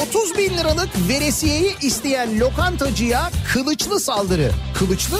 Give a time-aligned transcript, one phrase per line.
[0.00, 4.50] 30 bin liralık veresiyeyi isteyen lokantacıya kılıçlı saldırı.
[4.78, 5.18] Kılıçlı?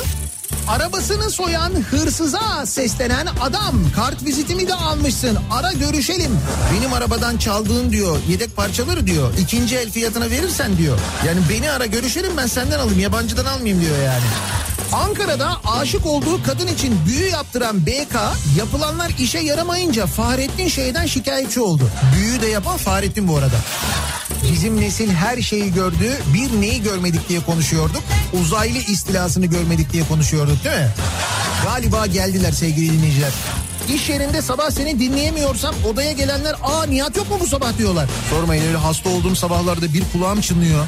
[0.68, 6.38] Arabasını soyan hırsıza seslenen adam kart vizitimi de almışsın ara görüşelim.
[6.74, 10.98] Benim arabadan çaldığın diyor yedek parçaları diyor ikinci el fiyatına verirsen diyor.
[11.26, 14.24] Yani beni ara görüşelim ben senden alayım yabancıdan almayayım diyor yani.
[14.92, 18.14] Ankara'da aşık olduğu kadın için büyü yaptıran BK
[18.58, 21.90] yapılanlar işe yaramayınca Fahrettin şeyden şikayetçi oldu.
[22.16, 23.56] Büyü de yapan Fahrettin bu arada.
[24.52, 26.18] Bizim nesil her şeyi gördü.
[26.34, 28.02] Bir neyi görmedik diye konuşuyorduk.
[28.42, 30.88] Uzaylı istilasını görmedik diye konuşuyorduk değil mi?
[31.64, 33.30] Galiba geldiler sevgili dinleyiciler.
[33.94, 38.08] İş yerinde sabah seni dinleyemiyorsam odaya gelenler aa Nihat yok mu bu sabah diyorlar.
[38.30, 40.86] Sormayın öyle hasta olduğum sabahlarda bir kulağım çınlıyor.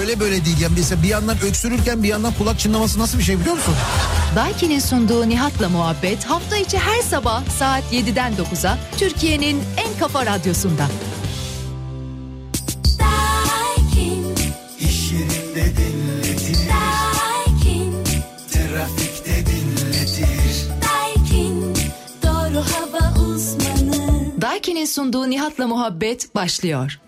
[0.00, 3.40] Öyle böyle değil yani mesela bir yandan öksürürken bir yandan kulak çınlaması nasıl bir şey
[3.40, 3.74] biliyor musun?
[4.36, 10.86] Daiki'nin sunduğu Nihat'la muhabbet hafta içi her sabah saat 7'den 9'a Türkiye'nin en kafa radyosunda.
[24.58, 27.00] Daiki'nin sunduğu Nihat'la muhabbet başlıyor.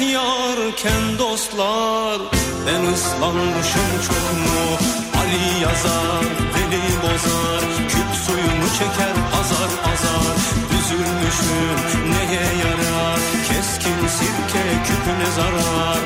[0.00, 2.20] Rahmet yarken dostlar
[2.66, 4.76] Ben ıslanmışım çok mu
[5.20, 10.36] Ali yazar, Veli bozar Küp suyunu çeker azar azar.
[10.78, 13.20] Üzülmüşüm neye yarar?
[13.48, 16.00] Keskin sirke küpüne zarar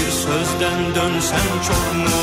[0.00, 2.20] Bir sözden dönsem çok mu?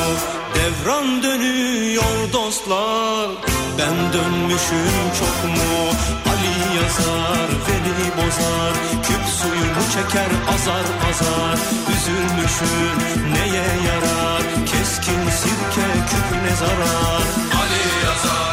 [0.56, 3.30] Devran dönüyor dostlar
[3.78, 5.74] Ben dönmüşüm çok mu?
[6.32, 8.74] Ali yazar Veli bozar
[9.08, 11.60] Küp suyunu çeker azar azar.
[11.94, 12.98] Üzülmüşüm
[13.34, 14.42] neye yarar?
[14.66, 17.28] Keskin sirke küpüne zarar?
[17.60, 18.47] Ali yazar,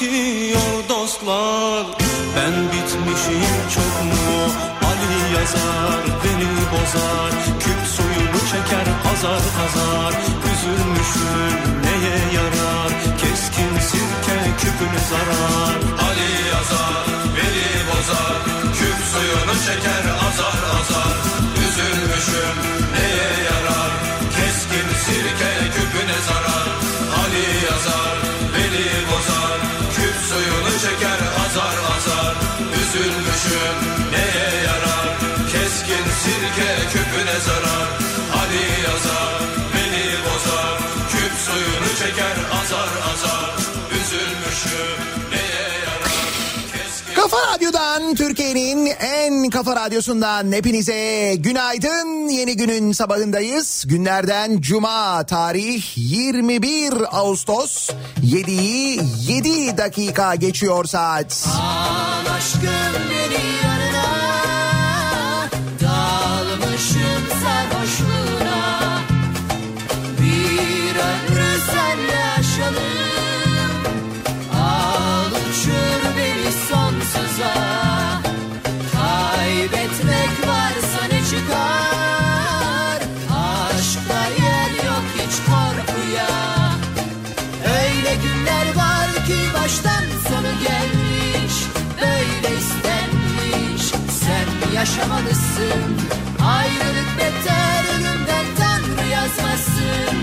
[0.00, 1.86] bitiyor dostlar.
[2.36, 4.52] Ben bitmişim çok mu?
[4.88, 7.30] Ali yazar beni bozar.
[7.60, 10.14] Küp suyunu çeker azar azar
[10.50, 12.90] Üzülmüşüm neye yarar?
[13.20, 15.76] Keskin sirke küpüne zarar.
[16.06, 17.04] Ali yazar,
[17.36, 18.38] Veli bozar,
[18.78, 21.16] küp suyunu çeker azar azar.
[21.64, 22.56] Üzülmüşüm
[22.94, 23.92] neye yarar,
[24.36, 26.68] keskin sirke küpüne zarar.
[27.20, 28.16] Ali yazar,
[28.54, 29.29] Veli bozar,
[37.46, 37.88] zarar.
[38.40, 39.40] Ali yazar,
[39.74, 40.78] Veli bozar,
[41.10, 43.50] küp suyunu çeker azar azar.
[43.90, 45.10] Üzülmüşüm
[47.20, 52.28] Kafa Radyo'dan Türkiye'nin en kafa radyosundan hepinize günaydın.
[52.28, 53.84] Yeni günün sabahındayız.
[53.88, 57.90] Günlerden cuma tarih 21 Ağustos
[58.24, 61.46] 7'yi 7 dakika geçiyor saat.
[61.60, 63.89] Al aşkım beni yanına
[77.40, 78.22] varsa
[78.92, 83.00] Kaybetmek varsa ne çıkar?
[83.30, 86.30] Aşkta yer yok hiç korkuya.
[87.64, 91.54] Öyle günler var ki baştan sonu gelmiş
[92.00, 93.82] Böyle istenmiş.
[94.20, 95.96] Sen yaşamalısın
[96.46, 100.16] Ayrılık beter ölümden Tanrı yazmasın.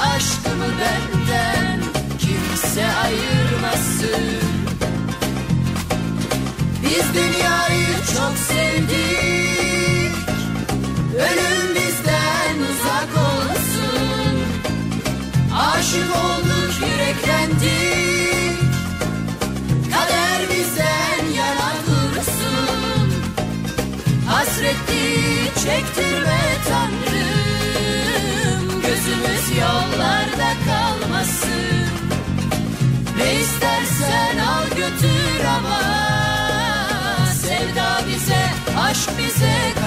[0.00, 1.80] Aşkımı benden
[2.18, 4.37] kimse ayırmasın.
[6.88, 9.37] Biz dünyayı çok sevdik
[39.06, 39.77] music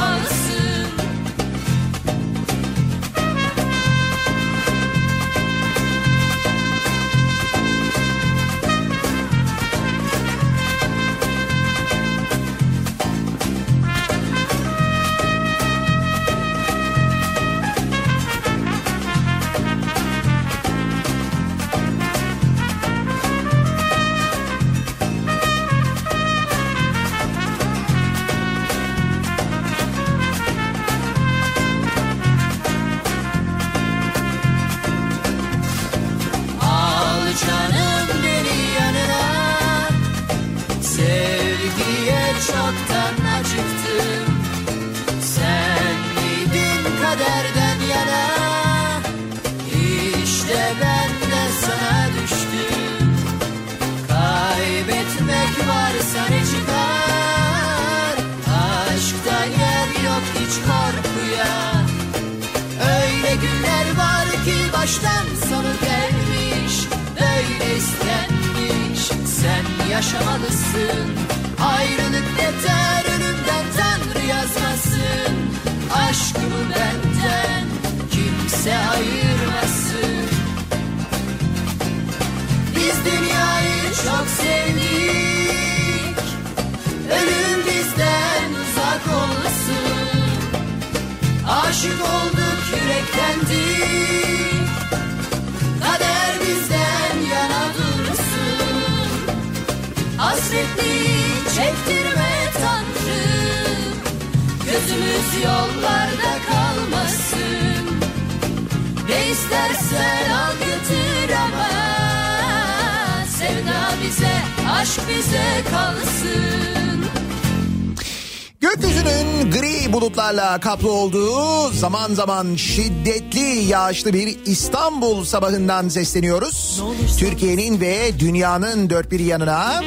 [120.42, 126.84] bulutlarla kaplı olduğu zaman zaman şiddetli yağışlı bir İstanbul sabahından sesleniyoruz.
[127.20, 129.82] Türkiye'nin ve dünyanın dört bir yanına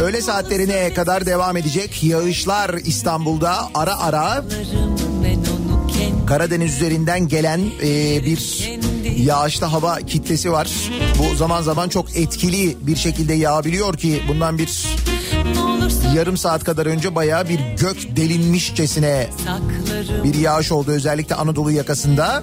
[0.00, 4.44] öğle saatlerine kadar devam edecek yağışlar İstanbul'da ara ara
[6.26, 8.70] Karadeniz üzerinden gelen e, bir
[9.16, 10.70] yağışlı hava kitlesi var.
[11.18, 14.68] Bu zaman zaman çok etkili bir şekilde yağabiliyor ki bundan bir
[16.16, 19.30] yarım saat kadar önce bayağı bir gök delinmişçesine
[20.24, 22.42] bir yağış oldu özellikle Anadolu yakasında.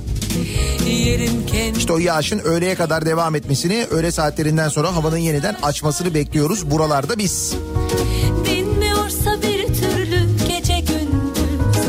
[1.77, 7.17] İşte o yağışın öğleye kadar devam etmesini öğle saatlerinden sonra havanın yeniden açmasını bekliyoruz buralarda
[7.17, 7.53] biz.
[8.45, 11.79] Dinmiyorsa bir türlü gece gündüz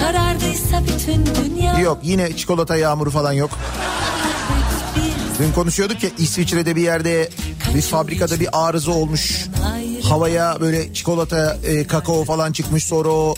[0.00, 3.50] Karardıysa bütün dünya Yok yine çikolata yağmuru falan yok.
[5.38, 7.28] Dün konuşuyorduk ya İsviçre'de bir yerde
[7.74, 9.46] bir fabrikada bir arıza olmuş.
[10.08, 13.34] Havaya böyle çikolata, e, kakao falan çıkmış sonra o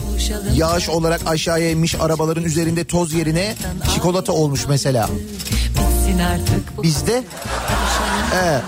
[0.55, 3.55] yağış olarak aşağıya inmiş arabaların üzerinde toz yerine
[3.93, 5.09] çikolata olmuş mesela.
[6.83, 7.23] Bizde
[8.43, 8.61] evet.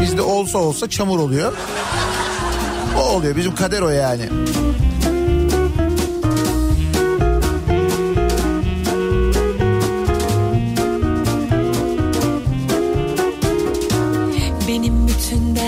[0.00, 1.52] Bizde olsa olsa çamur oluyor.
[2.98, 4.22] O oluyor bizim kader o yani.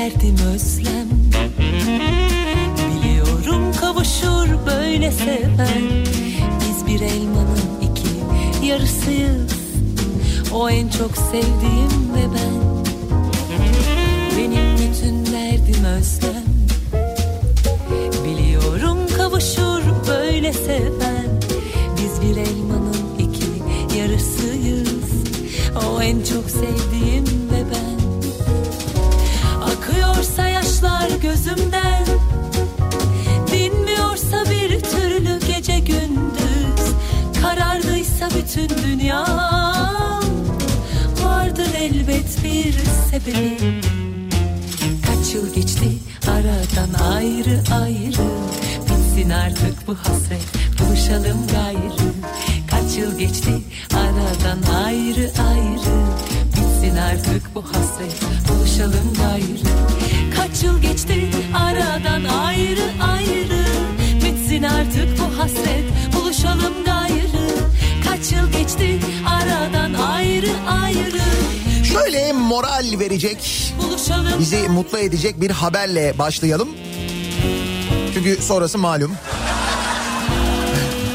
[0.09, 1.09] Derdim özlem.
[2.79, 6.05] Biliyorum kavuşur böyle seven
[6.61, 9.53] Biz bir elmanın iki yarısıyız.
[10.53, 12.85] O en çok sevdiğim ve ben.
[14.39, 16.45] Benim bütün derdim özlem.
[18.25, 21.41] Biliyorum kavuşur böyle seven
[21.97, 24.89] Biz bir elmanın iki yarısıyız.
[25.77, 27.08] O en çok sevdiğim
[31.49, 32.05] yaşlar gözümden
[33.53, 36.95] Dinmiyorsa bir türlü gece gündüz.
[37.43, 39.25] Karardıysa bütün dünya.
[41.25, 42.75] Vardır elbet bir
[43.11, 43.81] sebebi.
[45.07, 45.89] Kaç yıl geçti
[46.29, 48.29] aradan ayrı ayrı.
[48.83, 50.47] Bitsin artık bu hasret
[50.81, 52.13] buluşalım gayrı.
[52.71, 53.53] Kaç yıl geçti
[53.95, 55.97] aradan ayrı ayrı.
[56.53, 59.88] Bitsin artık bu hasret buluşalım gayrı
[61.55, 63.65] aradan ayrı ayrı
[64.25, 67.49] Bitsin artık bu hasret buluşalım gayrı
[68.05, 71.19] Kaç yıl geçti aradan ayrı ayrı
[71.85, 76.69] Şöyle moral verecek, Buluşalım bizi mutlu edecek bir haberle başlayalım.
[78.15, 79.13] Çünkü sonrası malum.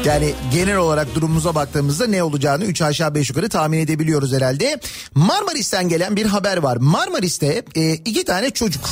[0.04, 4.80] Yani genel olarak durumumuza baktığımızda ne olacağını 3 aşağı 5 yukarı tahmin edebiliyoruz herhalde.
[5.14, 6.76] Marmaris'ten gelen bir haber var.
[6.76, 8.90] Marmaris'te e, iki tane çocuk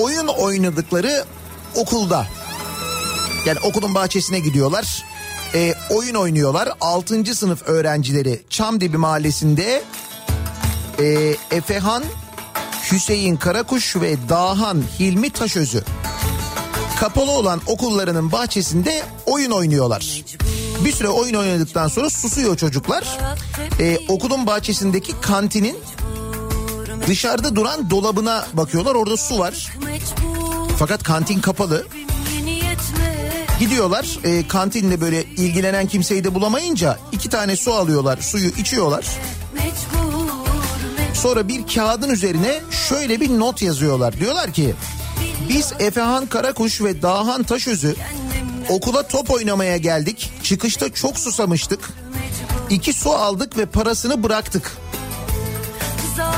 [0.00, 1.24] oyun oynadıkları
[1.74, 2.26] okulda.
[3.46, 5.04] Yani okulun bahçesine gidiyorlar.
[5.54, 6.68] E, oyun oynuyorlar.
[6.80, 7.34] 6.
[7.34, 9.82] sınıf öğrencileri Çamdibi mahallesinde
[10.98, 12.04] e, Efehan
[12.92, 15.84] Hüseyin Karakuş ve Dahan Hilmi Taşözü
[17.00, 20.22] kapalı olan okullarının bahçesinde oyun oynuyorlar.
[20.84, 23.18] Bir süre oyun oynadıktan sonra susuyor çocuklar.
[23.80, 25.76] Ee, okulun bahçesindeki kantinin
[27.08, 28.94] dışarıda duran dolabına bakıyorlar.
[28.94, 29.72] Orada su var.
[30.78, 31.86] Fakat kantin kapalı.
[33.60, 38.18] Gidiyorlar e, kantinle böyle ilgilenen kimseyi de bulamayınca iki tane su alıyorlar.
[38.20, 39.06] Suyu içiyorlar.
[41.14, 44.20] Sonra bir kağıdın üzerine şöyle bir not yazıyorlar.
[44.20, 44.74] Diyorlar ki
[45.48, 47.96] biz Efehan Karakuş ve Dahan Taşözü
[48.68, 50.32] okula top oynamaya geldik.
[50.42, 51.90] Çıkışta çok susamıştık.
[52.70, 54.72] İki su aldık ve parasını bıraktık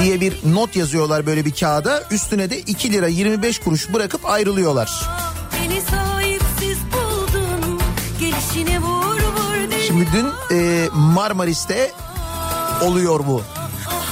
[0.01, 2.03] diye bir not yazıyorlar böyle bir kağıda.
[2.11, 5.09] Üstüne de 2 lira 25 kuruş bırakıp ayrılıyorlar.
[6.93, 7.81] Buldun
[8.83, 11.93] vur vur Şimdi dün e, Marmaris'te
[12.83, 13.43] oluyor bu.
[13.89, 14.11] Ah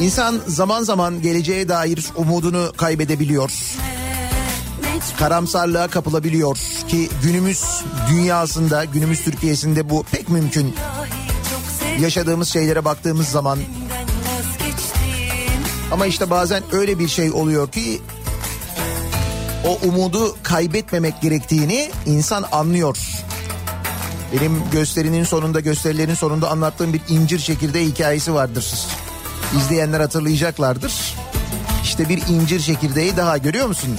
[0.00, 3.50] İnsan zaman zaman geleceğe dair umudunu kaybedebiliyor.
[5.18, 6.56] Karamsarlığa kapılabiliyor
[6.88, 7.64] ki günümüz
[8.10, 10.74] dünyasında, günümüz Türkiye'sinde bu pek mümkün.
[12.00, 13.58] Yaşadığımız şeylere baktığımız zaman
[15.92, 18.00] ama işte bazen öyle bir şey oluyor ki
[19.66, 22.98] o umudu kaybetmemek gerektiğini insan anlıyor.
[24.32, 28.74] Benim gösterinin sonunda gösterilerin sonunda anlattığım bir incir çekirdeği hikayesi vardır.
[29.58, 31.14] İzleyenler hatırlayacaklardır.
[31.82, 33.98] İşte bir incir çekirdeği daha görüyor musun?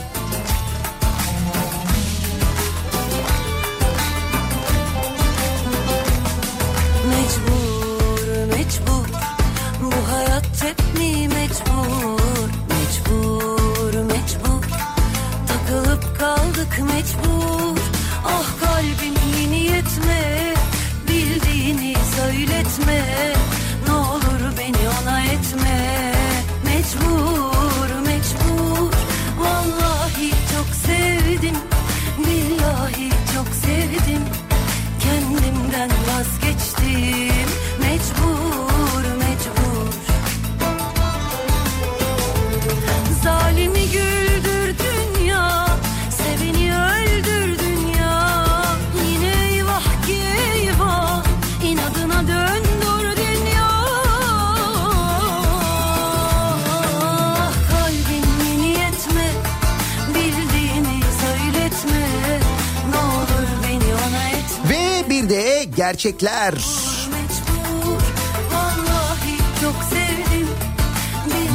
[65.97, 66.53] Gerçekler.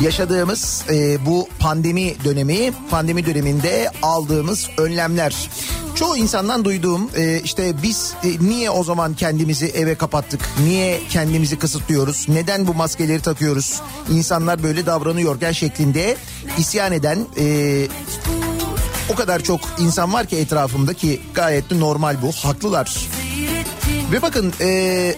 [0.03, 5.51] Yaşadığımız e, bu pandemi dönemi, pandemi döneminde aldığımız önlemler.
[5.95, 10.41] Çoğu insandan duyduğum e, işte biz e, niye o zaman kendimizi eve kapattık?
[10.65, 12.27] Niye kendimizi kısıtlıyoruz?
[12.29, 13.81] Neden bu maskeleri takıyoruz?
[14.11, 16.17] İnsanlar böyle davranıyorken şeklinde
[16.59, 17.87] isyan eden e,
[19.13, 22.33] o kadar çok insan var ki etrafımda ki gayet de normal bu.
[22.33, 23.09] Haklılar.
[24.13, 25.15] Ve bakın e,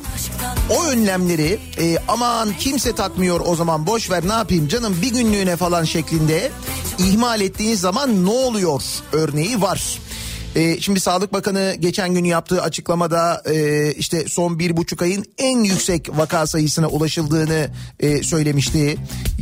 [0.70, 5.56] o önlemleri e, aman kimse takmıyor o zaman boş ver ne yapayım canım bir günlüğüne
[5.56, 6.50] falan şeklinde
[6.98, 8.82] ihmal ettiğiniz zaman ne oluyor
[9.12, 9.98] örneği var.
[10.54, 15.58] E, şimdi Sağlık Bakanı geçen gün yaptığı açıklamada e, işte son bir buçuk ayın en
[15.58, 17.68] yüksek vaka sayısına ulaşıldığını
[18.00, 18.96] e, söylemişti.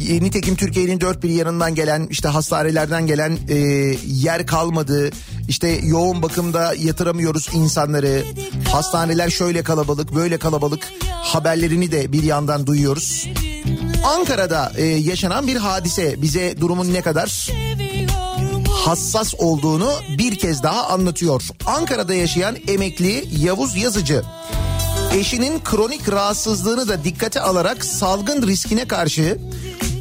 [0.08, 3.56] E, nitekim Türkiye'nin dört bir yanından gelen işte hastanelerden gelen e,
[4.06, 5.10] yer kalmadı.
[5.48, 8.22] İşte yoğun bakımda yatıramıyoruz insanları.
[8.72, 13.28] Hastaneler şöyle kalabalık böyle kalabalık haberlerini de bir yandan duyuyoruz.
[14.04, 17.48] Ankara'da e, yaşanan bir hadise bize durumun ne kadar
[18.84, 21.42] hassas olduğunu bir kez daha anlatıyor.
[21.66, 24.22] Ankara'da yaşayan emekli Yavuz Yazıcı
[25.14, 29.38] eşinin kronik rahatsızlığını da dikkate alarak salgın riskine karşı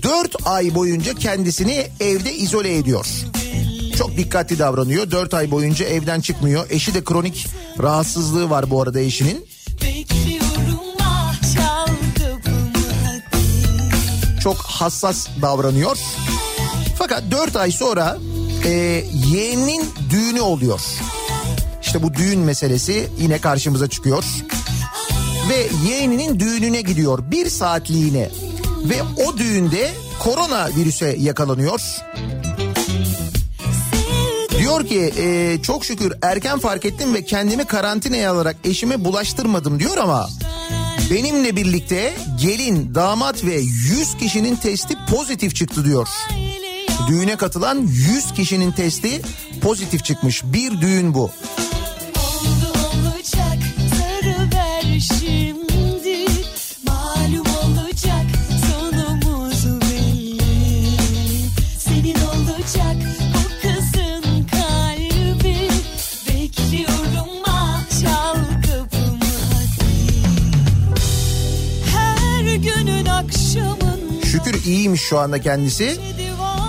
[0.03, 3.05] 4 ay boyunca kendisini evde izole ediyor.
[3.97, 5.11] Çok dikkatli davranıyor.
[5.11, 6.65] 4 ay boyunca evden çıkmıyor.
[6.69, 7.47] Eşi de kronik
[7.79, 9.45] rahatsızlığı var bu arada eşinin.
[14.43, 15.97] Çok hassas davranıyor.
[16.97, 18.17] Fakat 4 ay sonra
[18.65, 18.69] e,
[19.31, 20.81] yeğenin düğünü oluyor.
[21.81, 24.23] İşte bu düğün meselesi yine karşımıza çıkıyor.
[25.49, 28.29] Ve yeğeninin düğününe gidiyor bir saatliğine.
[28.83, 31.81] Ve o düğünde korona virüse yakalanıyor.
[34.59, 39.97] Diyor ki e, çok şükür erken fark ettim ve kendimi karantinaya alarak eşime bulaştırmadım diyor
[39.97, 40.29] ama
[41.11, 46.07] benimle birlikte gelin, damat ve 100 kişinin testi pozitif çıktı diyor.
[47.07, 49.21] Düğüne katılan 100 kişinin testi
[49.61, 50.43] pozitif çıkmış.
[50.43, 51.31] Bir düğün bu.
[74.31, 75.99] Şükür iyiymiş şu anda kendisi.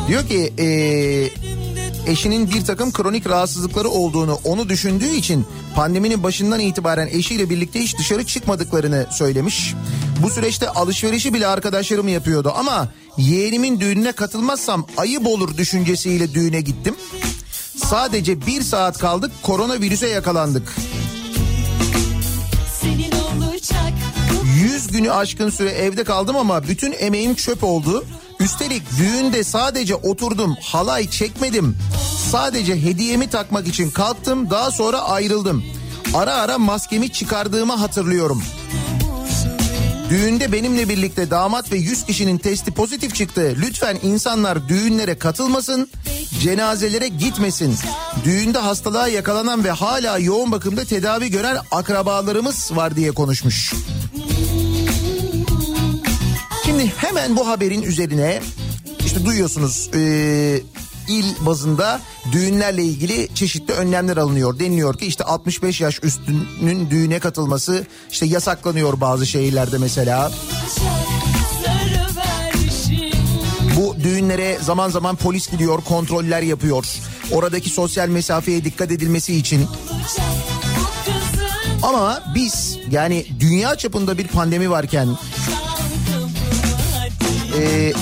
[0.08, 0.66] Diyor ki e,
[2.10, 7.98] eşinin bir takım kronik rahatsızlıkları olduğunu onu düşündüğü için pandeminin başından itibaren eşiyle birlikte hiç
[7.98, 9.74] dışarı çıkmadıklarını söylemiş.
[10.22, 16.94] Bu süreçte alışverişi bile arkadaşlarım yapıyordu ama yeğenimin düğününe katılmazsam ayıp olur düşüncesiyle düğüne gittim.
[17.76, 20.76] Sadece bir saat kaldık koronavirüse yakalandık.
[22.80, 23.92] senin olacak
[24.54, 28.04] 100 günü aşkın süre evde kaldım ama bütün emeğim çöp oldu.
[28.44, 31.76] Üstelik düğünde sadece oturdum, halay çekmedim.
[32.30, 35.64] Sadece hediyemi takmak için kalktım, daha sonra ayrıldım.
[36.14, 38.42] Ara ara maskemi çıkardığımı hatırlıyorum.
[40.10, 43.56] Düğünde benimle birlikte damat ve 100 kişinin testi pozitif çıktı.
[43.60, 45.90] Lütfen insanlar düğünlere katılmasın,
[46.40, 47.76] cenazelere gitmesin.
[48.24, 53.72] Düğünde hastalığa yakalanan ve hala yoğun bakımda tedavi gören akrabalarımız var diye konuşmuş.
[56.72, 58.42] Şimdi hemen bu haberin üzerine
[59.06, 60.00] işte duyuyorsunuz e,
[61.08, 62.00] il bazında
[62.32, 64.58] düğünlerle ilgili çeşitli önlemler alınıyor.
[64.58, 70.32] Deniliyor ki işte 65 yaş üstünün düğüne katılması işte yasaklanıyor bazı şehirlerde mesela.
[73.76, 76.86] Bu düğünlere zaman zaman polis gidiyor, kontroller yapıyor.
[77.32, 79.66] Oradaki sosyal mesafeye dikkat edilmesi için.
[81.82, 85.08] Ama biz yani dünya çapında bir pandemi varken
[87.58, 87.92] e,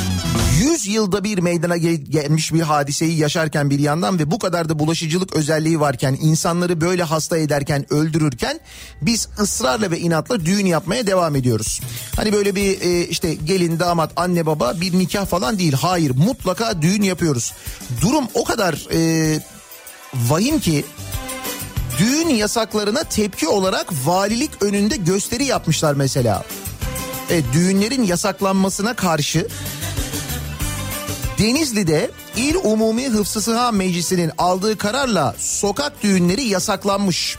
[0.60, 4.78] 100 yılda bir meydana gel- gelmiş bir hadiseyi yaşarken bir yandan ve bu kadar da
[4.78, 8.60] bulaşıcılık özelliği varken insanları böyle hasta ederken öldürürken
[9.02, 11.80] biz ısrarla ve inatla düğün yapmaya devam ediyoruz.
[12.16, 16.82] Hani böyle bir e, işte gelin damat anne baba bir nikah falan değil hayır mutlaka
[16.82, 17.52] düğün yapıyoruz.
[18.00, 19.40] Durum o kadar e,
[20.14, 20.84] vahim ki
[21.98, 26.44] düğün yasaklarına tepki olarak valilik önünde gösteri yapmışlar mesela.
[27.30, 29.48] E, düğünlerin yasaklanmasına karşı
[31.38, 37.36] Denizli'de İl Umumi Hıfzı Meclisi'nin aldığı kararla sokak düğünleri yasaklanmış.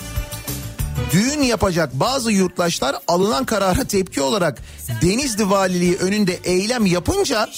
[1.12, 4.58] Düğün yapacak bazı yurttaşlar alınan karara tepki olarak
[5.01, 7.49] Denizli Valiliği önünde eylem yapınca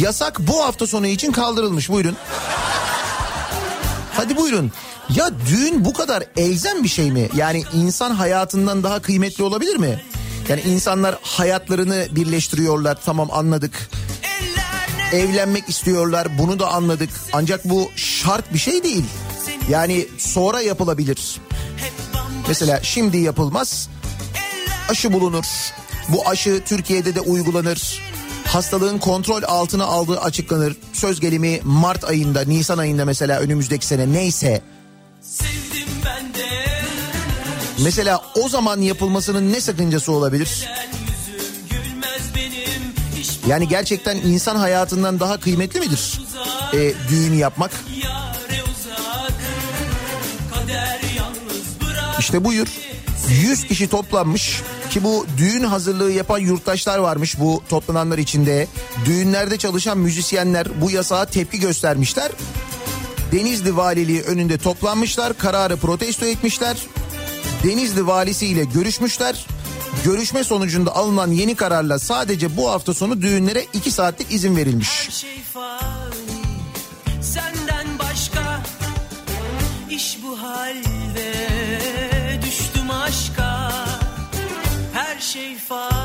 [0.00, 1.88] yasak bu hafta sonu için kaldırılmış.
[1.88, 2.16] Buyurun.
[4.14, 4.72] Hadi buyurun.
[5.16, 7.28] Ya düğün bu kadar elzem bir şey mi?
[7.36, 10.00] Yani insan hayatından daha kıymetli olabilir mi?
[10.48, 13.90] Yani insanlar hayatlarını birleştiriyorlar tamam anladık.
[15.12, 17.10] Evlenmek istiyorlar bunu da anladık.
[17.32, 19.04] Ancak bu şart bir şey değil.
[19.70, 21.40] Yani sonra yapılabilir.
[22.48, 23.88] Mesela şimdi yapılmaz.
[24.88, 25.44] Aşı bulunur.
[26.08, 28.02] Bu aşı Türkiye'de de uygulanır.
[28.44, 30.76] Hastalığın kontrol altına aldığı açıklanır.
[30.92, 34.62] Söz gelimi Mart ayında, Nisan ayında mesela önümüzdeki sene neyse.
[37.84, 40.68] Mesela o zaman yapılmasının ne sakıncası olabilir?
[43.46, 46.20] Yani gerçekten insan hayatından daha kıymetli midir
[46.74, 47.70] e, düğün yapmak?
[52.18, 52.68] İşte buyur.
[53.28, 58.66] 100 kişi toplanmış ki bu düğün hazırlığı yapan yurttaşlar varmış bu toplananlar içinde.
[59.04, 62.32] Düğünlerde çalışan müzisyenler bu yasağa tepki göstermişler.
[63.32, 66.76] Denizli Valiliği önünde toplanmışlar, kararı protesto etmişler.
[67.64, 69.46] Denizli valisi ile görüşmüşler.
[70.04, 75.08] Görüşme sonucunda alınan yeni kararla sadece bu hafta sonu düğünlere 2 saatlik izin verilmiş.
[75.10, 76.38] şey fani
[77.98, 78.62] başka
[79.90, 81.32] iş bu halde
[82.42, 83.72] Düştüm aşka
[84.92, 85.97] Her şey fani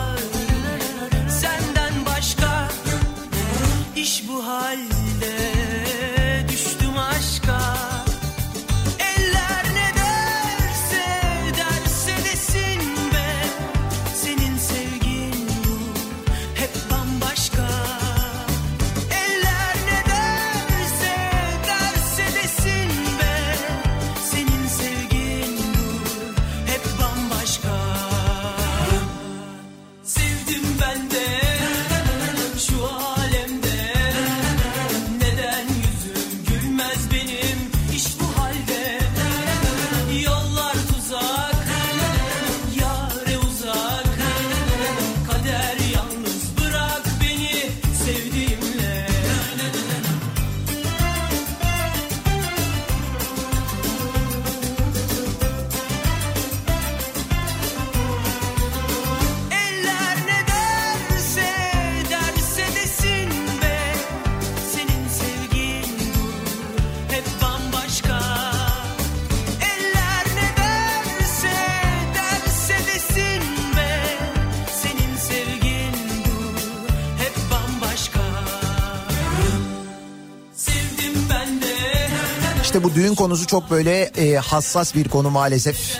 [83.23, 85.97] konusu çok böyle e, hassas bir konu maalesef.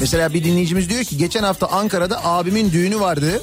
[0.00, 3.42] Mesela bir dinleyicimiz diyor ki geçen hafta Ankara'da abimin düğünü vardı.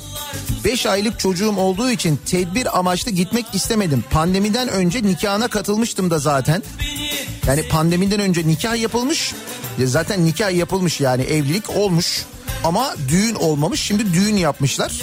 [0.65, 4.04] 5 aylık çocuğum olduğu için tedbir amaçlı gitmek istemedim.
[4.12, 6.63] Pandemiden önce nikahına katılmıştım da zaten.
[7.48, 9.34] Yani pandemiden önce nikah yapılmış.
[9.80, 12.26] Ya Zaten nikah yapılmış yani evlilik olmuş.
[12.63, 13.82] Ama düğün olmamış.
[13.82, 15.02] Şimdi düğün yapmışlar.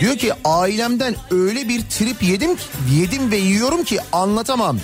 [0.00, 2.50] Diyor ki ailemden öyle bir trip yedim
[2.92, 4.78] yedim ve yiyorum ki anlatamam.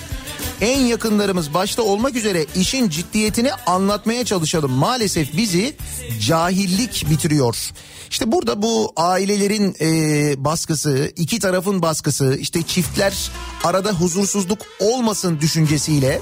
[0.61, 4.71] En yakınlarımız başta olmak üzere işin ciddiyetini anlatmaya çalışalım.
[4.71, 5.75] Maalesef bizi
[6.19, 7.71] cahillik bitiriyor.
[8.09, 13.31] İşte burada bu ailelerin e, baskısı, iki tarafın baskısı, işte çiftler
[13.63, 16.21] arada huzursuzluk olmasın düşüncesiyle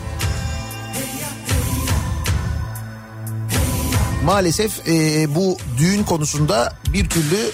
[4.26, 7.52] maalesef e, bu düğün konusunda bir türlü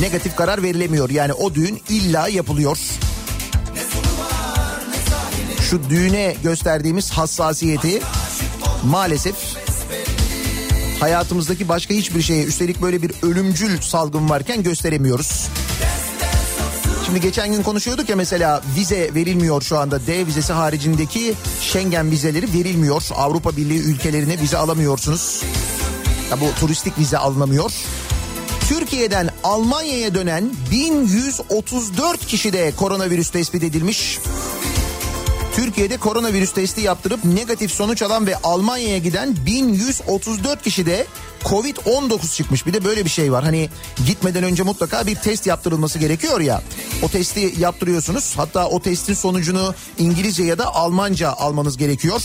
[0.00, 1.10] negatif karar verilemiyor.
[1.10, 2.78] Yani o düğün illa yapılıyor.
[5.70, 8.00] Şu düğüne gösterdiğimiz hassasiyeti
[8.84, 9.34] maalesef
[11.00, 15.48] hayatımızdaki başka hiçbir şeye üstelik böyle bir ölümcül salgın varken gösteremiyoruz.
[17.06, 22.52] Şimdi geçen gün konuşuyorduk ya mesela vize verilmiyor şu anda D vizesi haricindeki Schengen vizeleri
[22.52, 23.02] verilmiyor.
[23.14, 25.42] Avrupa Birliği ülkelerine vize alamıyorsunuz.
[26.30, 27.72] Ya bu turistik vize alınamıyor.
[28.68, 34.18] Türkiye'den Almanya'ya dönen 1134 kişide koronavirüs tespit edilmiş.
[35.56, 41.06] Türkiye'de koronavirüs testi yaptırıp negatif sonuç alan ve Almanya'ya giden 1134 kişide
[41.44, 42.66] Covid-19 çıkmış.
[42.66, 43.44] Bir de böyle bir şey var.
[43.44, 43.68] Hani
[44.06, 46.62] gitmeden önce mutlaka bir test yaptırılması gerekiyor ya.
[47.02, 48.34] O testi yaptırıyorsunuz.
[48.36, 52.22] Hatta o testin sonucunu İngilizce ya da Almanca almanız gerekiyor.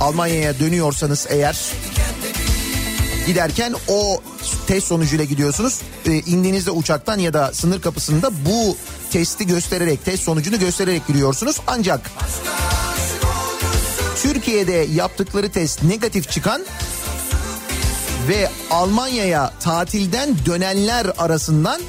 [0.00, 1.58] Almanya'ya dönüyorsanız eğer
[3.26, 4.22] giderken o
[4.66, 5.80] test sonucuyla gidiyorsunuz.
[6.06, 8.76] E, indiğinizde uçaktan ya da sınır kapısında bu
[9.10, 11.56] testi göstererek, test sonucunu göstererek giriyorsunuz.
[11.66, 12.10] Ancak
[14.50, 16.62] Türkiye'de yaptıkları test negatif çıkan
[18.28, 21.80] ve Almanya'ya tatilden dönenler arasından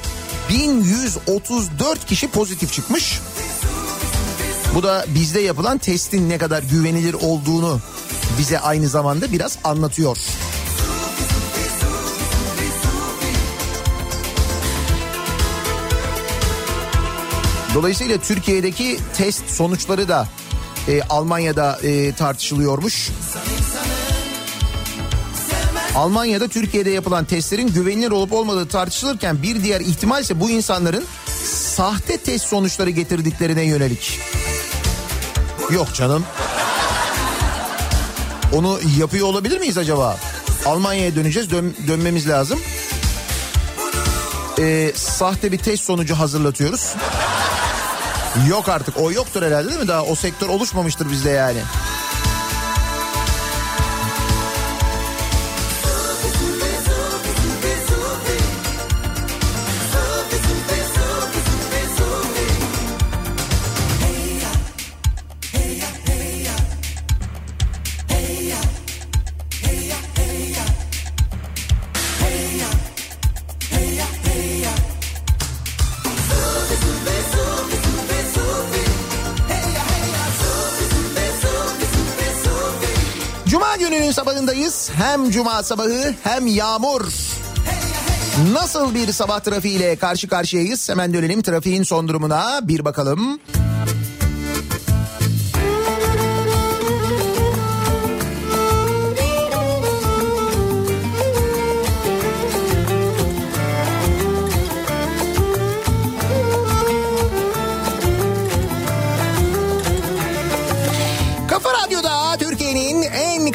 [0.50, 3.20] 1134 kişi pozitif çıkmış.
[4.74, 7.80] Bu da bizde yapılan testin ne kadar güvenilir olduğunu
[8.38, 10.16] bize aynı zamanda biraz anlatıyor.
[17.74, 20.28] Dolayısıyla Türkiye'deki test sonuçları da
[20.88, 23.10] e, Almanya'da e, tartışılıyormuş.
[25.94, 31.04] Almanya'da Türkiye'de yapılan testlerin güvenilir olup olmadığı tartışılırken bir diğer ihtimal ise bu insanların
[31.74, 34.20] sahte test sonuçları getirdiklerine yönelik.
[35.70, 36.24] Yok canım.
[38.52, 40.16] Onu yapıyor olabilir miyiz acaba?
[40.66, 42.60] Almanya'ya döneceğiz dön, dönmemiz lazım.
[44.58, 46.94] Ee, sahte bir test sonucu hazırlatıyoruz.
[48.48, 49.88] Yok artık o yoktur herhalde değil mi?
[49.88, 51.58] Daha o sektör oluşmamıştır bizde yani.
[84.90, 87.12] Hem cuma sabahı hem yağmur.
[88.52, 90.88] Nasıl bir sabah trafiğiyle karşı karşıyayız?
[90.88, 93.40] Hemen dönelim trafiğin son durumuna bir bakalım.
[93.40, 93.61] Kafa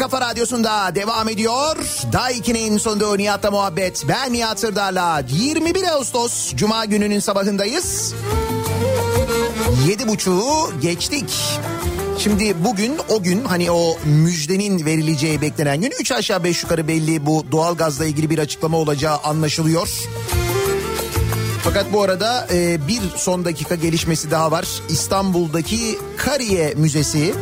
[0.10, 1.78] kafa radyosunda devam ediyor.
[2.14, 4.06] Daiki'nin sonunda Nihat'la muhabbet.
[4.08, 8.14] Ben Nihat Sırdar'la 21 Ağustos Cuma gününün sabahındayız.
[9.88, 11.30] Yedi buçuğu geçtik.
[12.18, 17.26] Şimdi bugün o gün hani o müjdenin verileceği beklenen gün 3 aşağı 5 yukarı belli
[17.26, 19.90] bu doğalgazla ilgili bir açıklama olacağı anlaşılıyor.
[21.64, 24.68] Fakat bu arada e, bir son dakika gelişmesi daha var.
[24.90, 27.34] İstanbul'daki Kariye Müzesi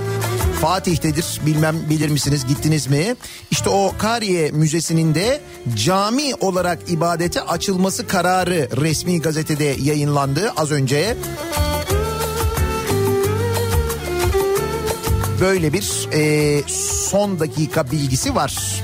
[0.61, 1.41] Fatih'tedir.
[1.45, 3.15] Bilmem bilir misiniz gittiniz mi?
[3.51, 5.41] İşte o Kariye Müzesi'nin de
[5.75, 11.17] cami olarak ibadete açılması kararı resmi gazetede yayınlandı az önce.
[15.41, 16.61] Böyle bir e,
[17.11, 18.83] son dakika bilgisi var.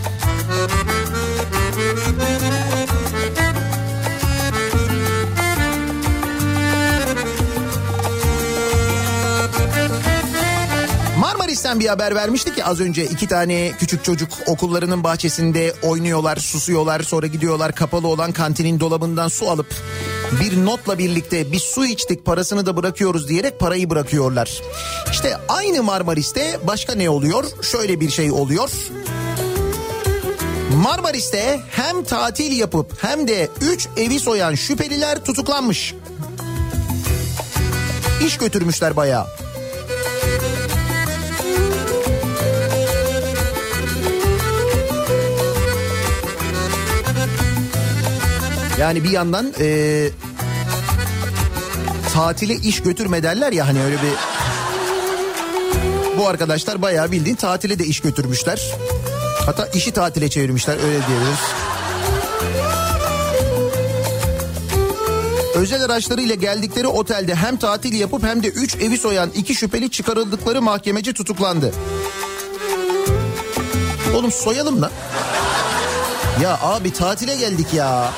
[11.72, 17.02] Marmaris'ten bir haber vermiştik ki az önce iki tane küçük çocuk okullarının bahçesinde oynuyorlar, susuyorlar.
[17.04, 19.76] Sonra gidiyorlar kapalı olan kantinin dolabından su alıp
[20.42, 24.62] bir notla birlikte bir su içtik parasını da bırakıyoruz diyerek parayı bırakıyorlar.
[25.12, 27.44] İşte aynı Marmaris'te başka ne oluyor?
[27.62, 28.70] Şöyle bir şey oluyor.
[30.84, 35.96] Marmaris'te hem tatil yapıp hem de 3 evi soyan şüpheliler tutuklanmış.
[38.26, 39.41] İş götürmüşler bayağı.
[48.82, 50.10] Yani bir yandan e,
[52.14, 54.14] tatile iş götürme derler ya hani öyle bir...
[56.18, 58.62] Bu arkadaşlar bayağı bildiğin tatile de iş götürmüşler.
[59.46, 61.40] Hatta işi tatile çevirmişler öyle diyebiliriz.
[65.56, 70.62] Özel araçlarıyla geldikleri otelde hem tatil yapıp hem de 3 evi soyan iki şüpheli çıkarıldıkları
[70.62, 71.74] mahkemece tutuklandı.
[74.16, 74.92] Oğlum soyalım lan.
[76.42, 78.12] Ya abi tatile geldik ya.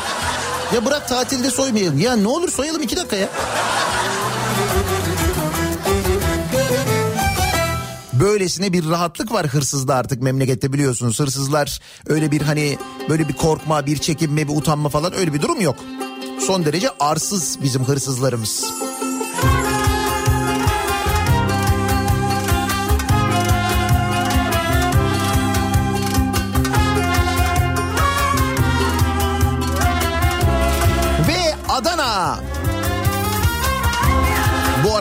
[0.73, 1.99] Ya bırak tatilde soymayalım.
[1.99, 3.29] Ya ne olur soyalım iki dakika ya.
[8.13, 11.19] Böylesine bir rahatlık var hırsızda artık memlekette biliyorsunuz.
[11.19, 12.77] Hırsızlar öyle bir hani
[13.09, 15.75] böyle bir korkma, bir çekinme, bir utanma falan öyle bir durum yok.
[16.39, 18.65] Son derece arsız bizim hırsızlarımız.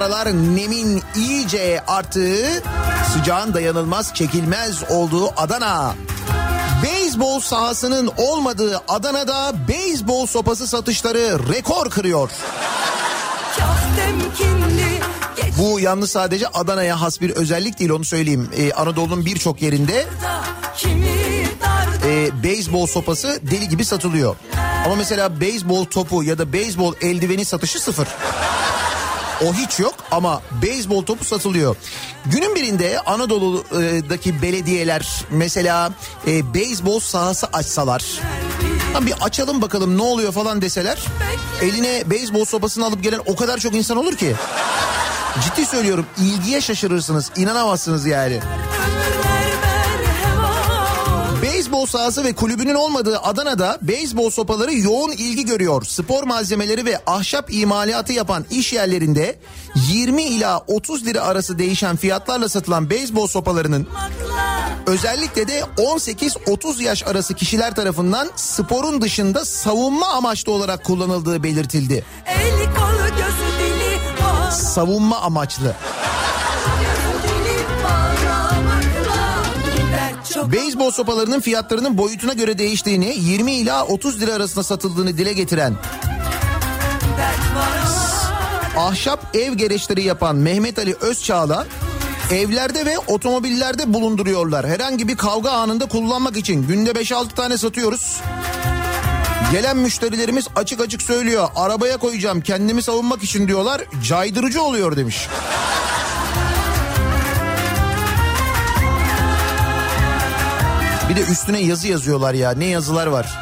[0.02, 2.62] Aralar nemin iyice arttığı,
[3.12, 5.94] sıcağın dayanılmaz çekilmez olduğu Adana.
[6.82, 12.30] Beyzbol sahasının olmadığı Adana'da beyzbol sopası satışları rekor kırıyor.
[15.58, 18.50] Bu yalnız sadece Adana'ya has bir özellik değil onu söyleyeyim.
[18.56, 20.06] Ee, Anadolu'nun birçok yerinde
[22.06, 24.36] e, beyzbol sopası deli gibi satılıyor.
[24.86, 28.08] Ama mesela beyzbol topu ya da beyzbol eldiveni satışı sıfır.
[29.46, 31.76] O hiç yok ama beyzbol topu satılıyor.
[32.26, 35.90] Günün birinde Anadolu'daki belediyeler mesela
[36.26, 38.05] e, beyzbol sahası açsalar...
[38.94, 40.98] Lan bir açalım bakalım ne oluyor falan deseler
[41.62, 44.35] eline beyzbol sopasını alıp gelen o kadar çok insan olur ki.
[45.44, 48.40] Ciddi söylüyorum ilgiye şaşırırsınız inanamazsınız yani.
[51.82, 55.84] Beyzbol sahası ve kulübünün olmadığı Adana'da beyzbol sopaları yoğun ilgi görüyor.
[55.84, 59.38] Spor malzemeleri ve ahşap imalatı yapan iş yerlerinde
[59.74, 63.88] 20 ila 30 lira arası değişen fiyatlarla satılan beyzbol sopalarının
[64.86, 72.04] özellikle de 18-30 yaş arası kişiler tarafından sporun dışında savunma amaçlı olarak kullanıldığı belirtildi.
[72.26, 75.76] Eli kolu gözü dili Savunma amaçlı.
[80.52, 85.74] Beyzbol sopalarının fiyatlarının boyutuna göre değiştiğini, 20 ila 30 lira arasında satıldığını dile getiren
[88.76, 91.66] ahşap ev gereçleri yapan Mehmet Ali Özçağla
[92.33, 94.66] evlerde ve otomobillerde bulunduruyorlar.
[94.66, 98.20] Herhangi bir kavga anında kullanmak için günde 5-6 tane satıyoruz.
[99.52, 101.48] Gelen müşterilerimiz açık açık söylüyor.
[101.57, 103.83] Arabaya koyacağım kendimi savunmak için diyorlar.
[104.09, 105.28] Caydırıcı oluyor demiş.
[111.12, 112.51] Bir de üstüne yazı yazıyorlar ya.
[112.51, 113.38] Ne yazılar var.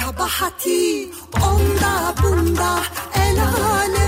[0.00, 1.10] kabahati
[1.42, 2.80] onda bunda
[3.14, 3.99] el alemde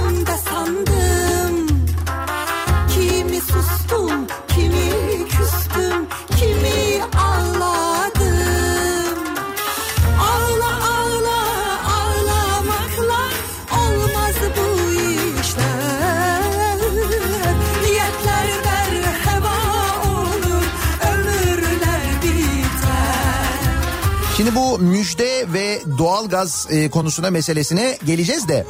[24.53, 28.67] Şimdi bu müjde ve doğalgaz e, konusuna meselesine geleceğiz de.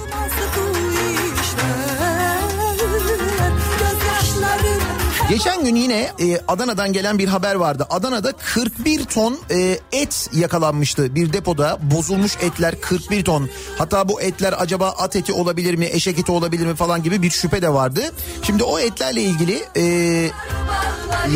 [5.32, 7.86] Geçen gün yine e, Adana'dan gelen bir haber vardı.
[7.90, 11.78] Adana'da 41 ton e, et yakalanmıştı bir depoda.
[11.82, 13.50] Bozulmuş etler 41 ton.
[13.78, 17.30] Hatta bu etler acaba at eti olabilir mi, eşek eti olabilir mi falan gibi bir
[17.30, 18.00] şüphe de vardı.
[18.42, 19.84] Şimdi o etlerle ilgili e,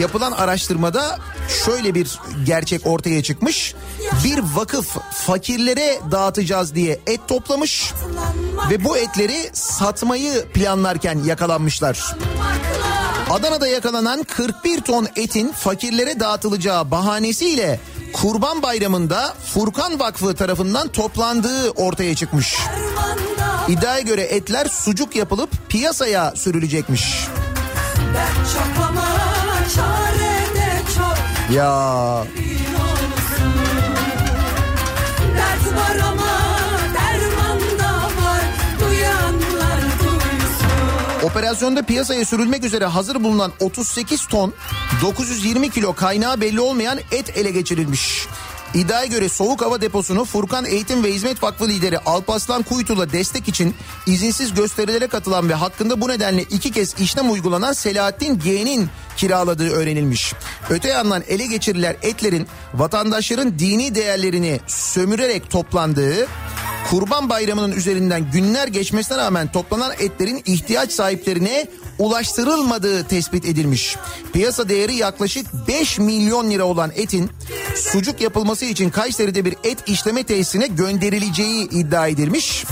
[0.01, 1.19] yapılan araştırmada
[1.65, 3.75] şöyle bir gerçek ortaya çıkmış.
[4.25, 7.93] Bir vakıf fakirlere dağıtacağız diye et toplamış
[8.71, 12.17] ve bu etleri satmayı planlarken yakalanmışlar.
[13.31, 17.81] Adana'da yakalanan 41 ton etin fakirlere dağıtılacağı bahanesiyle
[18.13, 22.57] Kurban Bayramı'nda Furkan Vakfı tarafından toplandığı ortaya çıkmış.
[23.69, 27.29] İddiaya göre etler sucuk yapılıp piyasaya sürülecekmiş.
[31.53, 32.25] Ya
[35.37, 36.16] Dert var
[41.27, 44.55] operasyonda piyasaya sürülmek üzere hazır bulunan 38 ton
[45.03, 48.27] 920 kilo kaynağı belli olmayan et ele geçirilmiş.
[48.75, 53.75] İddiaya göre soğuk hava deposunu Furkan Eğitim ve Hizmet Vakfı lideri Alpaslan Kuytu'la destek için
[54.07, 60.35] izinsiz gösterilere katılan ve hakkında bu nedenle iki kez işlem uygulanan Selahattin G'nin kiraladığı öğrenilmiş.
[60.71, 66.27] Öte yandan ele geçirilen etlerin vatandaşların dini değerlerini sömürerek toplandığı
[66.91, 71.67] Kurban Bayramı'nın üzerinden günler geçmesine rağmen toplanan etlerin ihtiyaç sahiplerine
[71.99, 73.97] ulaştırılmadığı tespit edilmiş.
[74.33, 77.31] Piyasa değeri yaklaşık 5 milyon lira olan etin
[77.77, 82.65] sucuk yapılması için Kayseri'de bir et işleme tesisine gönderileceği iddia edilmiş.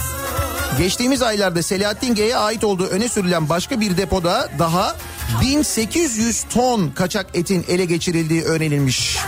[0.79, 4.97] Geçtiğimiz aylarda Selahattin G'ye ait olduğu öne sürülen başka bir depoda daha
[5.43, 9.19] 1800 ton kaçak etin ele geçirildiği öğrenilmiş.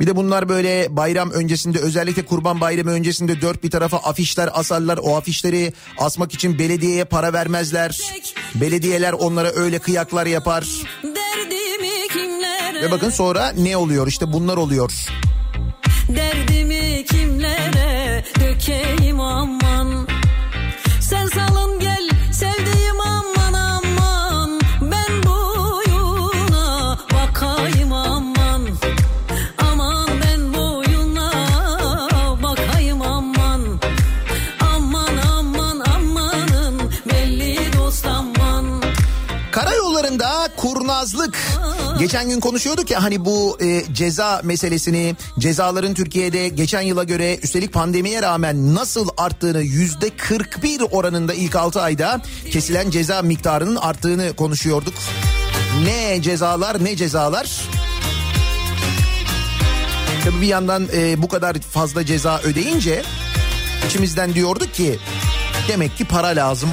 [0.00, 4.98] Bir de bunlar böyle bayram öncesinde özellikle kurban bayramı öncesinde dört bir tarafa afişler asarlar.
[5.02, 7.98] O afişleri asmak için belediyeye para vermezler.
[8.54, 10.66] Belediyeler onlara öyle kıyaklar yapar.
[11.02, 14.92] Derdimi kimlere Ve bakın sonra ne oluyor işte bunlar oluyor.
[16.08, 19.97] Derdimi kimlere dökeyim aman
[41.08, 41.38] kurnazlık.
[41.98, 47.72] Geçen gün konuşuyorduk ya hani bu e, ceza meselesini cezaların Türkiye'de geçen yıla göre üstelik
[47.72, 54.94] pandemiye rağmen nasıl arttığını yüzde 41 oranında ilk 6 ayda kesilen ceza miktarının arttığını konuşuyorduk.
[55.84, 57.60] Ne cezalar ne cezalar.
[60.24, 63.02] Tabii bir yandan e, bu kadar fazla ceza ödeyince
[63.86, 64.98] içimizden diyorduk ki
[65.68, 66.70] demek ki para lazım.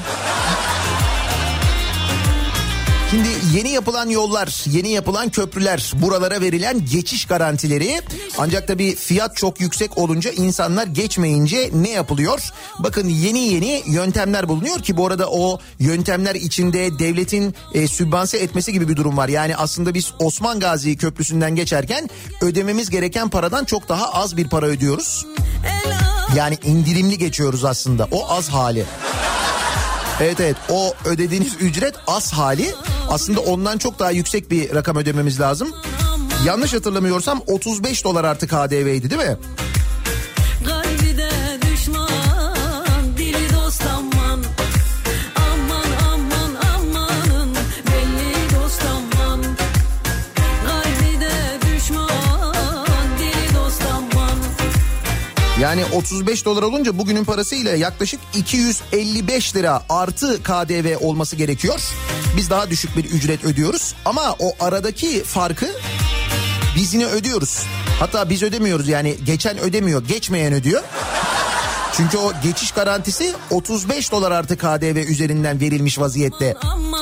[3.16, 8.02] Şimdi yeni yapılan yollar, yeni yapılan köprüler, buralara verilen geçiş garantileri
[8.38, 12.50] ancak tabii fiyat çok yüksek olunca insanlar geçmeyince ne yapılıyor?
[12.80, 18.74] Bakın yeni yeni yöntemler bulunuyor ki bu arada o yöntemler içinde devletin e, sübvanse etmesi
[18.74, 19.30] gibi bir durum var.
[19.30, 22.10] Yani aslında biz Osman Gazi Köprüsü'nden geçerken
[22.42, 25.26] ödememiz gereken paradan çok daha az bir para ödüyoruz.
[26.36, 28.86] Yani indirimli geçiyoruz aslında o az hali.
[30.22, 32.74] Evet evet o ödediğiniz ücret az hali
[33.10, 35.72] aslında ondan çok daha yüksek bir rakam ödememiz lazım.
[36.46, 39.38] Yanlış hatırlamıyorsam 35 dolar artık KDV'ydi değil mi?
[55.66, 61.80] Yani 35 dolar olunca bugünün parasıyla yaklaşık 255 lira artı KDV olması gerekiyor.
[62.38, 65.68] Biz daha düşük bir ücret ödüyoruz ama o aradaki farkı
[66.76, 67.64] biz yine ödüyoruz.
[68.00, 70.84] Hatta biz ödemiyoruz yani geçen ödemiyor geçmeyen ödüyor.
[71.98, 76.56] Çünkü o geçiş garantisi 35 dolar artı KDV üzerinden verilmiş vaziyette.
[76.62, 76.95] Amanın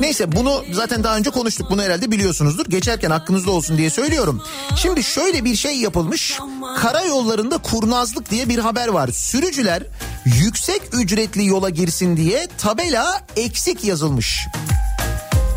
[0.00, 1.70] Neyse bunu zaten daha önce konuştuk.
[1.70, 2.66] Bunu herhalde biliyorsunuzdur.
[2.66, 4.42] Geçerken aklınızda olsun diye söylüyorum.
[4.76, 6.38] Şimdi şöyle bir şey yapılmış.
[6.78, 9.08] Karayollarında kurnazlık diye bir haber var.
[9.08, 9.82] Sürücüler
[10.24, 14.46] yüksek ücretli yola girsin diye tabela eksik yazılmış.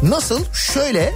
[0.04, 0.39] Nasıl?
[0.74, 1.14] Şöyle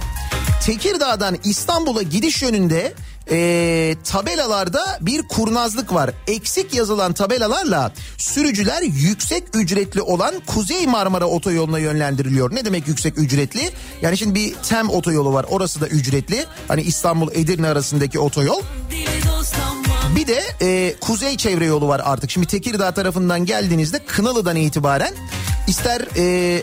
[0.66, 2.92] Tekirdağ'dan İstanbul'a gidiş yönünde
[3.30, 6.10] e, tabelalarda bir kurnazlık var.
[6.26, 12.54] Eksik yazılan tabelalarla sürücüler yüksek ücretli olan Kuzey Marmara otoyoluna yönlendiriliyor.
[12.54, 13.70] Ne demek yüksek ücretli?
[14.02, 16.44] Yani şimdi bir TEM otoyolu var orası da ücretli.
[16.68, 18.62] Hani İstanbul Edirne arasındaki otoyol.
[18.90, 19.87] dili dost aman.
[20.16, 22.30] Bir de e, kuzey çevre yolu var artık.
[22.30, 25.14] Şimdi Tekirdağ tarafından geldiğinizde Kınalı'dan itibaren
[25.66, 26.62] ister e,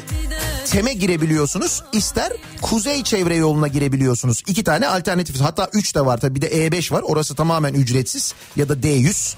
[0.66, 2.32] Tem'e girebiliyorsunuz ister
[2.62, 4.43] kuzey çevre yoluna girebiliyorsunuz.
[4.48, 8.34] İki tane alternatif hatta üç de var tabii bir de E5 var orası tamamen ücretsiz
[8.56, 9.36] ya da D100.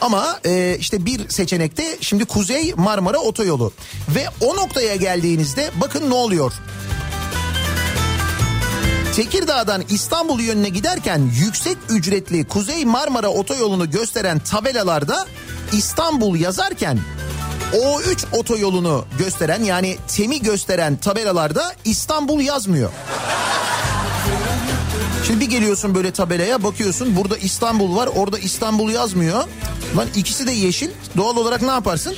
[0.00, 3.72] Ama e, işte bir seçenekte şimdi Kuzey Marmara Otoyolu
[4.14, 6.52] ve o noktaya geldiğinizde bakın ne oluyor.
[9.16, 15.26] Tekirdağ'dan İstanbul yönüne giderken yüksek ücretli Kuzey Marmara Otoyolu'nu gösteren tabelalarda
[15.72, 16.98] İstanbul yazarken
[17.72, 22.90] O3 otoyolunu gösteren yani TEM'i gösteren tabelalarda İstanbul yazmıyor.
[25.26, 29.44] Şimdi bir geliyorsun böyle tabelaya bakıyorsun burada İstanbul var orada İstanbul yazmıyor.
[29.96, 32.16] Lan ikisi de yeşil doğal olarak ne yaparsın?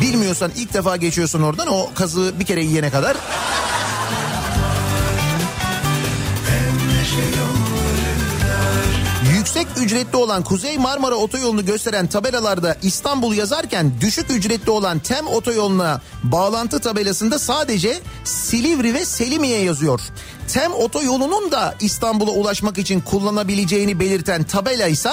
[0.00, 3.16] Bilmiyorsan ilk defa geçiyorsun oradan o kazığı bir kere yiyene kadar.
[9.36, 16.00] Yüksek ücretli olan Kuzey Marmara Otoyolu'nu gösteren tabelalarda İstanbul yazarken düşük ücretli olan TEM Otoyolu'na
[16.22, 20.00] bağlantı tabelasında sadece Silivri ve Selimiye yazıyor.
[20.48, 25.10] TEM Otoyolu'nun da İstanbul'a ulaşmak için kullanabileceğini belirten tabela ise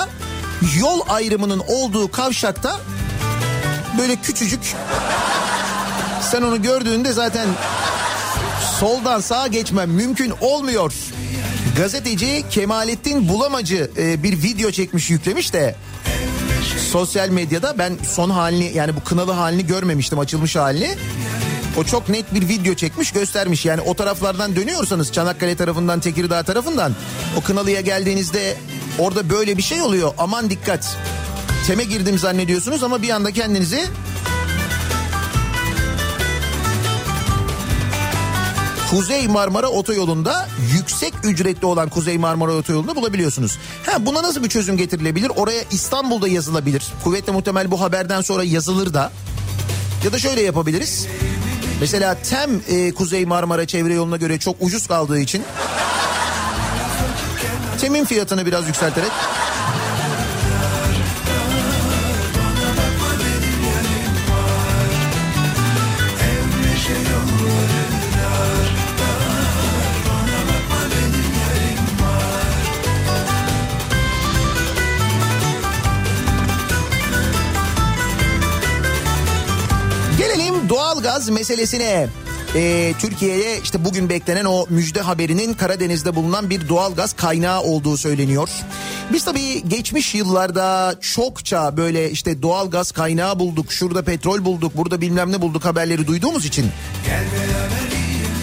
[0.79, 2.79] yol ayrımının olduğu kavşakta
[3.97, 4.75] böyle küçücük
[6.31, 7.47] sen onu gördüğünde zaten
[8.79, 10.93] soldan sağa geçmem mümkün olmuyor.
[11.77, 15.75] Gazeteci Kemalettin Bulamacı e, bir video çekmiş yüklemiş de
[16.91, 20.95] sosyal medyada ben son halini yani bu kınalı halini görmemiştim açılmış halini.
[21.77, 26.95] O çok net bir video çekmiş göstermiş yani o taraflardan dönüyorsanız Çanakkale tarafından Tekirdağ tarafından
[27.37, 28.57] o Kınalı'ya geldiğinizde
[28.99, 30.97] orada böyle bir şey oluyor aman dikkat.
[31.67, 33.85] Teme girdim zannediyorsunuz ama bir anda kendinizi
[38.91, 43.57] Kuzey Marmara Otoyolu'nda yüksek ücretli olan Kuzey Marmara Otoyolu'nda bulabiliyorsunuz.
[43.85, 45.31] Ha buna nasıl bir çözüm getirilebilir?
[45.35, 46.83] Oraya İstanbul'da yazılabilir.
[47.03, 49.11] Kuvvetle muhtemel bu haberden sonra yazılır da.
[50.03, 51.07] Ya da şöyle yapabiliriz.
[51.81, 55.43] Mesela TEM e, Kuzey Marmara çevre yoluna göre çok ucuz kaldığı için
[57.81, 59.11] TEM'in fiyatını biraz yükselterek
[81.05, 82.07] doğalgaz meselesine.
[82.55, 88.49] Ee, Türkiye'ye işte bugün beklenen o müjde haberinin Karadeniz'de bulunan bir doğalgaz kaynağı olduğu söyleniyor.
[89.13, 95.31] Biz tabii geçmiş yıllarda çokça böyle işte doğalgaz kaynağı bulduk, şurada petrol bulduk, burada bilmem
[95.31, 96.65] ne bulduk haberleri duyduğumuz için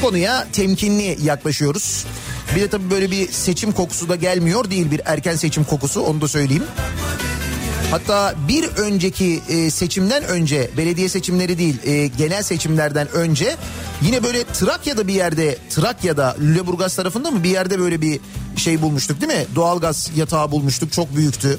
[0.03, 2.05] konuya temkinli yaklaşıyoruz.
[2.57, 6.21] Bir de tabii böyle bir seçim kokusu da gelmiyor değil bir erken seçim kokusu onu
[6.21, 6.65] da söyleyeyim.
[7.93, 13.57] Hatta bir önceki e, seçimden önce belediye seçimleri değil e, genel seçimlerden önce
[14.03, 18.21] yine böyle Trakya'da bir yerde Trakya'da Lüleburgaz tarafında mı bir yerde böyle bir
[18.57, 19.47] şey bulmuştuk değil mi?
[19.55, 21.59] Doğalgaz yatağı bulmuştuk çok büyüktü.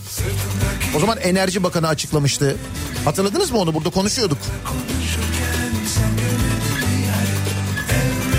[0.98, 2.58] O zaman Enerji Bakanı açıklamıştı.
[3.06, 4.38] Hatırladınız mı onu burada konuşuyorduk.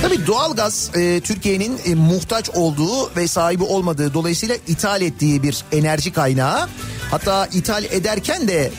[0.02, 6.12] Tabii doğalgaz e, Türkiye'nin e, muhtaç olduğu ve sahibi olmadığı dolayısıyla ithal ettiği bir enerji
[6.12, 6.68] kaynağı.
[7.14, 8.70] Hatta ithal ederken de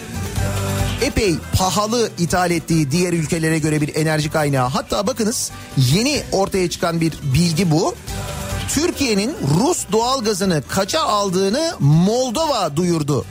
[1.02, 4.68] epey pahalı ithal ettiği diğer ülkelere göre bir enerji kaynağı.
[4.68, 7.96] Hatta bakınız yeni ortaya çıkan bir bilgi bu.
[8.70, 13.26] Türkiye'nin Rus doğalgazını kaça aldığını Moldova duyurdu.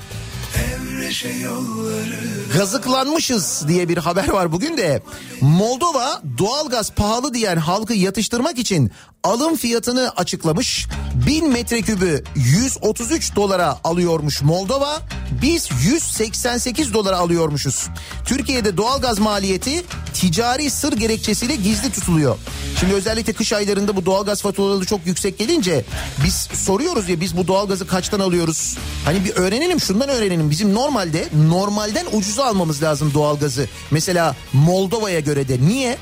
[2.59, 5.03] Gazıklanmışız diye bir haber var bugün de.
[5.41, 8.91] Moldova doğalgaz pahalı diyen halkı yatıştırmak için
[9.25, 10.87] alım fiyatını açıklamış.
[11.27, 15.01] 1000 metrekübü 133 dolara alıyormuş Moldova.
[15.43, 17.89] Biz 188 dolara alıyormuşuz.
[18.25, 19.85] Türkiye'de doğalgaz maliyeti
[20.15, 22.37] ticari sır gerekçesiyle gizli tutuluyor.
[22.81, 25.85] Şimdi özellikle kış aylarında bu doğalgaz faturaları çok yüksek gelince
[26.25, 28.79] biz soruyoruz ya biz bu doğalgazı kaçtan alıyoruz?
[29.05, 30.51] Hani bir öğrenelim şundan öğrenelim.
[30.51, 33.69] Bizim normalde normalden ucuza almamız lazım doğalgazı.
[33.91, 35.59] Mesela Moldova'ya göre de.
[35.61, 35.99] Niye?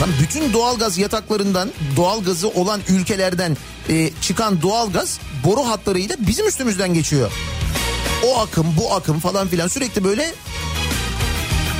[0.00, 3.56] Lan bütün doğalgaz yataklarından doğalgazı olan ülkelerden
[3.88, 7.32] e, çıkan doğalgaz boru hatlarıyla bizim üstümüzden geçiyor.
[8.26, 10.34] O akım bu akım falan filan sürekli böyle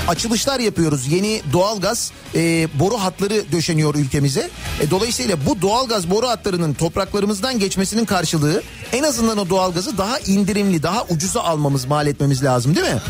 [0.09, 1.07] açılışlar yapıyoruz.
[1.13, 4.51] Yeni doğalgaz e, boru hatları döşeniyor ülkemize.
[4.81, 10.83] E, dolayısıyla bu doğalgaz boru hatlarının topraklarımızdan geçmesinin karşılığı en azından o doğalgazı daha indirimli,
[10.83, 13.01] daha ucuza almamız, mal etmemiz lazım değil mi?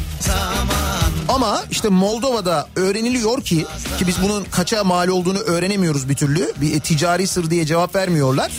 [1.28, 3.66] Ama işte Moldova'da öğreniliyor ki
[3.98, 6.52] ki biz bunun kaça mal olduğunu öğrenemiyoruz bir türlü.
[6.60, 8.52] Bir e, ticari sır diye cevap vermiyorlar.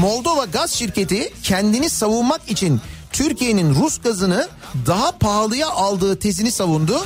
[0.00, 2.80] Moldova gaz şirketi kendini savunmak için
[3.16, 4.48] Türkiye'nin Rus gazını
[4.86, 7.04] daha pahalıya aldığı tezini savundu.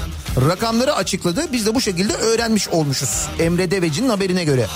[0.49, 1.53] Rakamları açıkladı.
[1.53, 3.27] Biz de bu şekilde öğrenmiş olmuşuz.
[3.39, 4.67] Emre Deveci'nin haberine göre.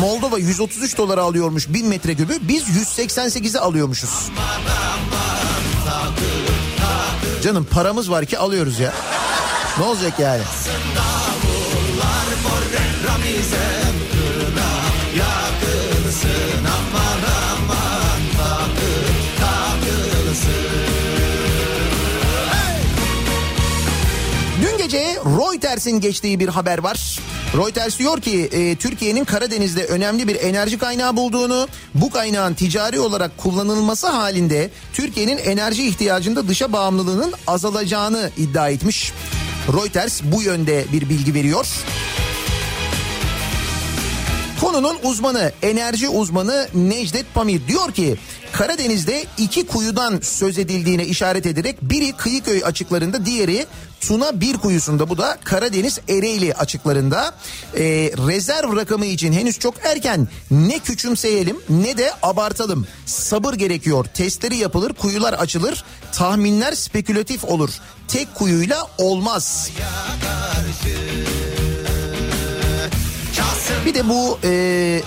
[0.00, 2.38] Moldova 133 dolara alıyormuş 1000 metrekübü.
[2.42, 4.28] Biz 188'e alıyormuşuz.
[7.42, 8.92] Canım paramız var ki alıyoruz ya.
[9.78, 10.42] Ne olacak yani?
[24.98, 27.18] Reuters'in geçtiği bir haber var.
[27.56, 33.38] Reuters diyor ki e, Türkiye'nin Karadeniz'de önemli bir enerji kaynağı bulduğunu, bu kaynağın ticari olarak
[33.38, 39.12] kullanılması halinde Türkiye'nin enerji ihtiyacında dışa bağımlılığının azalacağını iddia etmiş.
[39.72, 41.66] Reuters bu yönde bir bilgi veriyor.
[44.60, 48.16] Konunun uzmanı, enerji uzmanı Necdet Pamir diyor ki
[48.52, 53.66] Karadeniz'de iki kuyudan söz edildiğine işaret ederek biri Kıyıköy açıklarında diğeri
[54.00, 57.34] Tuna bir kuyusunda bu da Karadeniz Ereğli açıklarında.
[57.74, 57.82] Ee,
[58.26, 60.28] rezerv rakamı için henüz çok erken.
[60.50, 62.86] Ne küçümseyelim ne de abartalım.
[63.06, 64.04] Sabır gerekiyor.
[64.14, 65.84] Testleri yapılır kuyular açılır.
[66.12, 67.70] Tahminler spekülatif olur.
[68.08, 69.70] Tek kuyuyla olmaz.
[73.86, 75.02] Bir de bu e,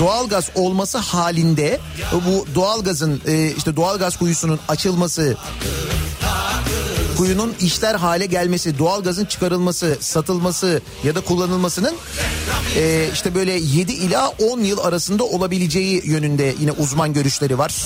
[0.00, 1.80] doğalgaz olması halinde
[2.12, 5.36] bu doğalgazın e, işte doğalgaz kuyusunun açılması
[7.16, 11.94] kuyunun işler hale gelmesi, doğalgazın çıkarılması, satılması ya da kullanılmasının
[12.76, 17.84] e, işte böyle 7 ila 10 yıl arasında olabileceği yönünde yine uzman görüşleri var.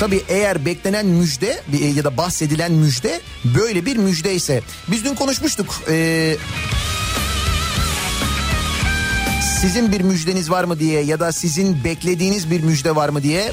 [0.00, 1.62] Tabii eğer beklenen müjde
[1.96, 5.82] ya da bahsedilen müjde böyle bir müjde ise biz dün konuşmuştuk.
[5.88, 6.36] Ee,
[9.64, 13.52] sizin bir müjdeniz var mı diye ya da sizin beklediğiniz bir müjde var mı diye.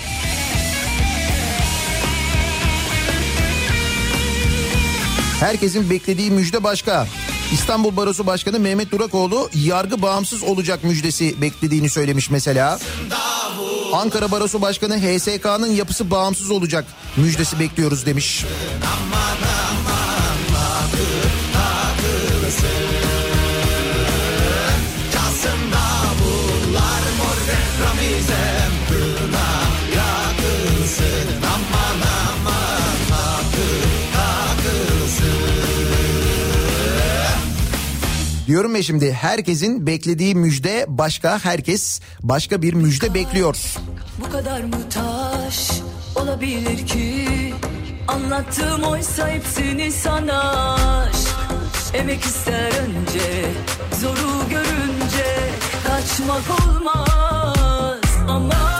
[5.39, 7.07] Herkesin beklediği müjde başka.
[7.53, 12.80] İstanbul Barosu Başkanı Mehmet Durakoğlu yargı bağımsız olacak müjdesi beklediğini söylemiş mesela.
[13.93, 16.86] Ankara Barosu Başkanı HSK'nın yapısı bağımsız olacak
[17.18, 18.45] müjdesi bekliyoruz demiş.
[38.52, 43.58] Diyorum ya şimdi herkesin beklediği müjde başka herkes başka bir müjde bekliyor.
[44.22, 45.72] Bu kadar mı taş
[46.16, 47.28] olabilir ki?
[48.08, 50.78] Anlattığım oysa hepsini sana
[51.93, 53.45] Emek ister önce
[54.02, 55.38] zoru görünce
[55.88, 56.91] Kaçmak olmaz
[58.32, 58.70] ama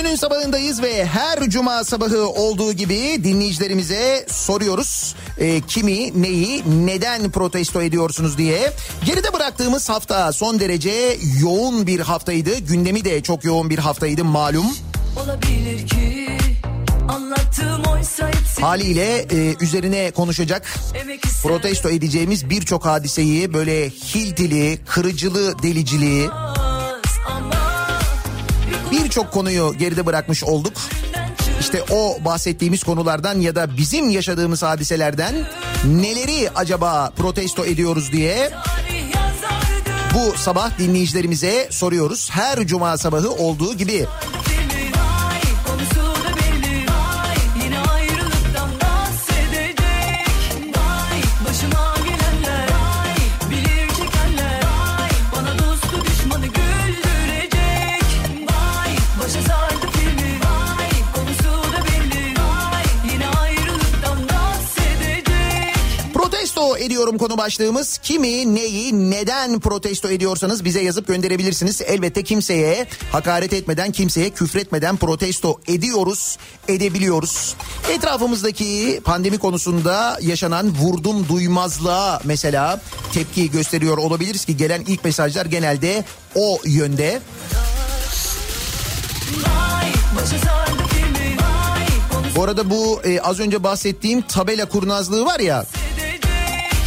[0.00, 5.14] Gününün sabahındayız ve her cuma sabahı olduğu gibi dinleyicilerimize soruyoruz.
[5.38, 8.72] e, kimi, neyi, neden protesto ediyorsunuz diye.
[9.04, 12.58] Geride bıraktığımız hafta son derece yoğun bir haftaydı.
[12.58, 14.66] Gündemi de çok yoğun bir haftaydı malum.
[15.24, 16.28] Olabilir ki
[18.60, 20.66] Haliyle e, üzerine konuşacak
[21.42, 26.28] protesto edeceğimiz birçok hadiseyi böyle hiltili, kırıcılı, deliciliği
[29.10, 30.72] birçok konuyu geride bırakmış olduk.
[31.60, 35.34] İşte o bahsettiğimiz konulardan ya da bizim yaşadığımız hadiselerden
[35.84, 38.50] neleri acaba protesto ediyoruz diye
[40.14, 42.30] bu sabah dinleyicilerimize soruyoruz.
[42.30, 44.06] Her cuma sabahı olduğu gibi.
[67.00, 67.98] Ediyorum konu başlığımız.
[67.98, 71.80] Kimi, neyi, neden protesto ediyorsanız bize yazıp gönderebilirsiniz.
[71.82, 76.38] Elbette kimseye hakaret etmeden, kimseye küfretmeden protesto ediyoruz,
[76.68, 77.54] edebiliyoruz.
[77.90, 82.80] Etrafımızdaki pandemi konusunda yaşanan vurdum duymazlığa mesela
[83.12, 87.20] tepki gösteriyor olabiliriz ki gelen ilk mesajlar genelde o yönde.
[92.36, 95.66] Bu arada bu e, az önce bahsettiğim tabela kurnazlığı var ya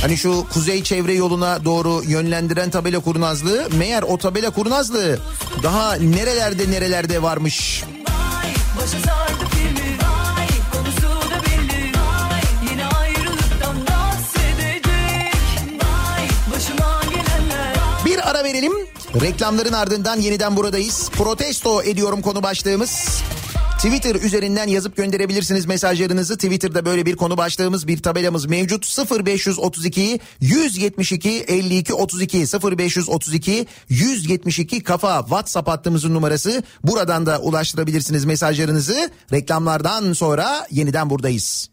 [0.04, 5.20] Hani şu kuzey çevre yoluna doğru yönlendiren tabela kurnazlığı meğer o tabela kurnazlığı
[5.64, 7.84] daha nerelerde nerelerde varmış.
[18.06, 18.74] Bir ara verelim.
[19.22, 21.10] Reklamların ardından yeniden buradayız.
[21.10, 23.24] Protesto ediyorum konu başlığımız.
[23.84, 26.36] Twitter üzerinden yazıp gönderebilirsiniz mesajlarınızı.
[26.36, 28.97] Twitter'da böyle bir konu başlığımız, bir tabelamız mevcut.
[29.27, 36.63] 0532 172 52 32 0532 172 kafa WhatsApp hattımızın numarası.
[36.84, 39.09] Buradan da ulaştırabilirsiniz mesajlarınızı.
[39.31, 41.72] Reklamlardan sonra yeniden buradayız.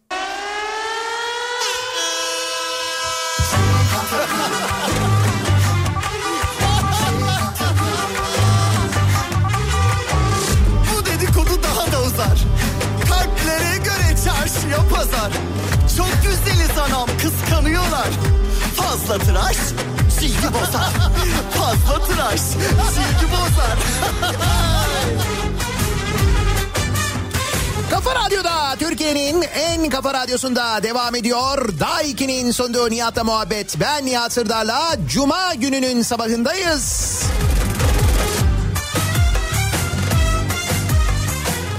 [19.11, 19.56] Fazla tıraş
[20.20, 20.90] cildi bozar.
[21.50, 23.78] Fazla tıraş cildi bozar.
[27.90, 31.78] Kafa Radyo'da Türkiye'nin en kafa radyosunda devam ediyor.
[31.80, 33.80] Daiki'nin sunduğu Nihat'la muhabbet.
[33.80, 37.18] Ben Nihat Sırdar'la Cuma gününün sabahındayız.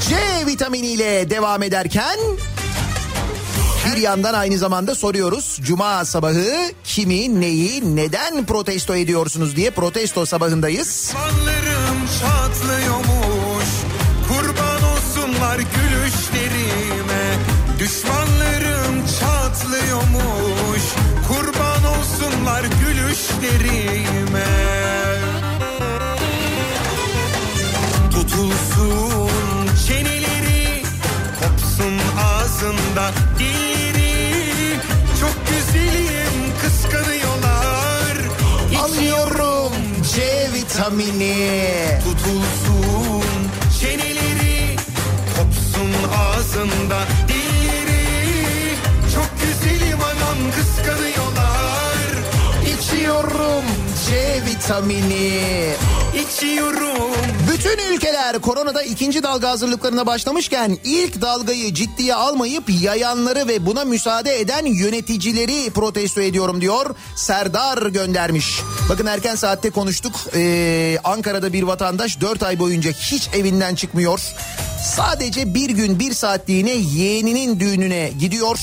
[0.10, 0.16] C
[0.48, 2.20] vitaminiyle devam ederken
[3.92, 5.60] bir yandan aynı zamanda soruyoruz.
[5.64, 11.08] Cuma sabahı kimi, neyi, neden protesto ediyorsunuz diye protesto sabahındayız.
[11.10, 13.70] Düşmanlarım çatlıyormuş
[14.28, 17.24] Kurban olsunlar gülüşlerime
[17.80, 20.84] Düşmanlarım çatlıyormuş
[21.28, 24.46] Kurban olsunlar gülüşlerime
[28.12, 30.84] Tutulsun çeneleri
[31.40, 33.12] Kopsun ağzında
[40.16, 40.22] C
[40.54, 42.00] vitamini.
[42.04, 43.24] Tutulsun
[43.80, 44.76] çeneleri
[45.38, 48.76] Kopsun ağzında dilleri
[49.14, 52.08] Çok güzelim anam kıskanıyorlar
[52.66, 53.64] İçiyorum
[54.10, 55.74] C vitamini.
[56.16, 57.16] İçiyorum
[57.66, 64.40] Bütün ülkeler koronada ikinci dalga hazırlıklarına başlamışken ilk dalgayı ciddiye almayıp yayanları ve buna müsaade
[64.40, 66.96] eden yöneticileri protesto ediyorum diyor.
[67.16, 68.60] Serdar göndermiş.
[68.90, 70.14] Bakın erken saatte konuştuk.
[70.36, 74.22] Ee, Ankara'da bir vatandaş 4 ay boyunca hiç evinden çıkmıyor.
[74.84, 78.60] Sadece bir gün bir saatliğine yeğeninin düğününe gidiyor.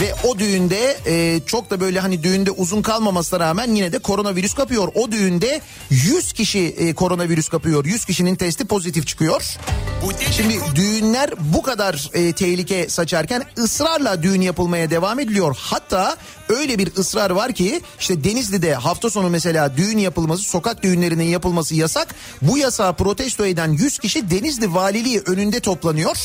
[0.00, 4.54] Ve o düğünde e, çok da böyle hani düğünde uzun kalmamasına rağmen yine de koronavirüs
[4.54, 4.88] kapıyor.
[4.94, 7.84] O düğünde 100 kişi e, koronavirüs kapıyor.
[7.84, 9.58] 100 kişinin testi pozitif çıkıyor.
[10.30, 15.56] Şimdi düğünler bu kadar e, tehlike saçarken ısrarla düğün yapılmaya devam ediliyor.
[15.60, 16.16] Hatta
[16.48, 21.74] öyle bir ısrar var ki işte Denizli'de hafta sonu mesela düğün yapılması, sokak düğünlerinin yapılması
[21.74, 22.14] yasak.
[22.42, 26.16] Bu yasağı protesto eden 100 kişi Denizli Valiliği önünde toplanıyor.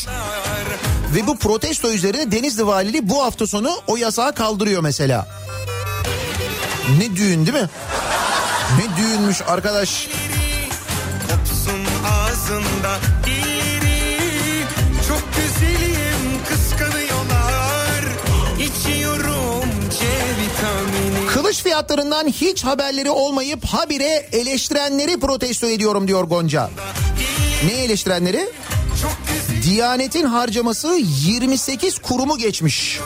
[1.15, 5.27] Ve bu protesto üzerine Denizli Valiliği bu hafta sonu o yasağı kaldırıyor mesela.
[6.99, 7.69] Ne düğün değil mi?
[8.77, 10.07] Ne düğünmüş arkadaş.
[11.29, 14.63] Kopsun ağzında dilleri
[15.07, 18.03] Çok güzelim kıskanıyorlar
[18.59, 19.69] İçiyorum
[19.99, 20.05] C
[20.41, 26.69] vitamini Kılıç fiyatlarından hiç haberleri olmayıp habire eleştirenleri protesto ediyorum diyor Gonca.
[27.65, 28.49] Ne eleştirenleri?
[29.63, 30.87] Diyanetin harcaması
[31.25, 32.99] 28 kurumu geçmiş.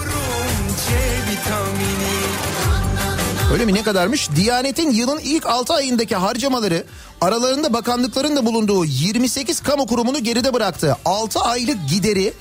[3.53, 4.29] Öyle mi ne kadarmış?
[4.35, 6.83] Diyanetin yılın ilk 6 ayındaki harcamaları
[7.21, 10.97] aralarında bakanlıkların da bulunduğu 28 kamu kurumunu geride bıraktı.
[11.05, 12.33] 6 aylık gideri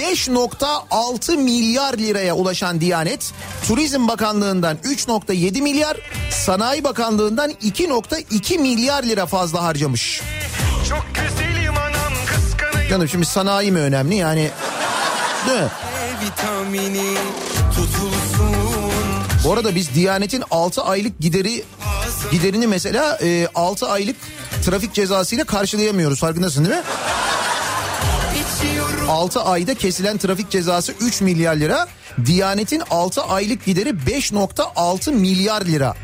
[0.00, 3.32] 5.6 milyar liraya ulaşan Diyanet,
[3.68, 5.96] Turizm Bakanlığı'ndan 3.7 milyar,
[6.30, 10.20] Sanayi Bakanlığı'ndan 2.2 milyar lira fazla harcamış.
[10.88, 11.43] Çok kıskanıyor
[12.94, 14.50] Canım şimdi sanayi mi önemli yani
[15.48, 15.68] değil mi?
[19.44, 21.64] Bu arada biz Diyanet'in 6 aylık gideri
[22.32, 24.16] giderini mesela e, 6 aylık
[24.64, 26.20] trafik cezasıyla karşılayamıyoruz.
[26.20, 26.82] Farkındasın değil mi?
[28.58, 31.88] İçiyorum 6 ayda kesilen trafik cezası 3 milyar lira.
[32.26, 35.94] Diyanet'in 6 aylık gideri 5.6 milyar lira.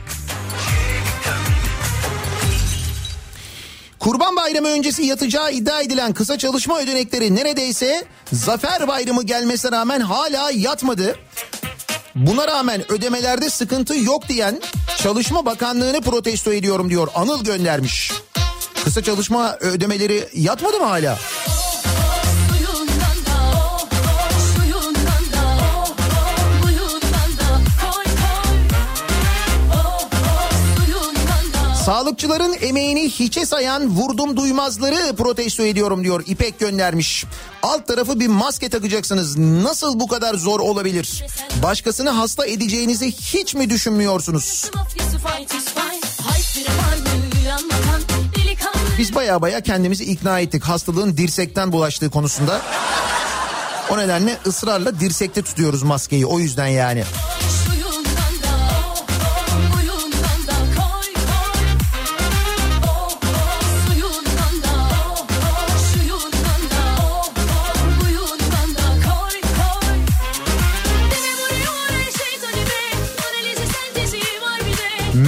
[4.01, 10.51] Kurban Bayramı öncesi yatacağı iddia edilen kısa çalışma ödenekleri neredeyse Zafer Bayramı gelmesine rağmen hala
[10.51, 11.17] yatmadı.
[12.15, 14.61] Buna rağmen ödemelerde sıkıntı yok diyen
[14.99, 17.09] Çalışma Bakanlığı'nı protesto ediyorum diyor.
[17.15, 18.13] Anıl göndermiş.
[18.85, 21.19] Kısa çalışma ödemeleri yatmadı mı hala?
[31.91, 37.25] Sağlıkçıların emeğini hiçe sayan vurdum duymazları protesto ediyorum diyor İpek göndermiş.
[37.63, 39.39] Alt tarafı bir maske takacaksınız.
[39.39, 41.25] Nasıl bu kadar zor olabilir?
[41.63, 44.71] Başkasını hasta edeceğinizi hiç mi düşünmüyorsunuz?
[48.99, 52.61] Biz baya baya kendimizi ikna ettik hastalığın dirsekten bulaştığı konusunda.
[53.91, 57.05] O nedenle ısrarla dirsekte tutuyoruz maskeyi o yüzden yani.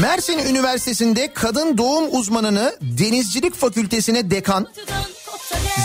[0.03, 4.67] Mersin Üniversitesi'nde kadın doğum uzmanını denizcilik fakültesine dekan,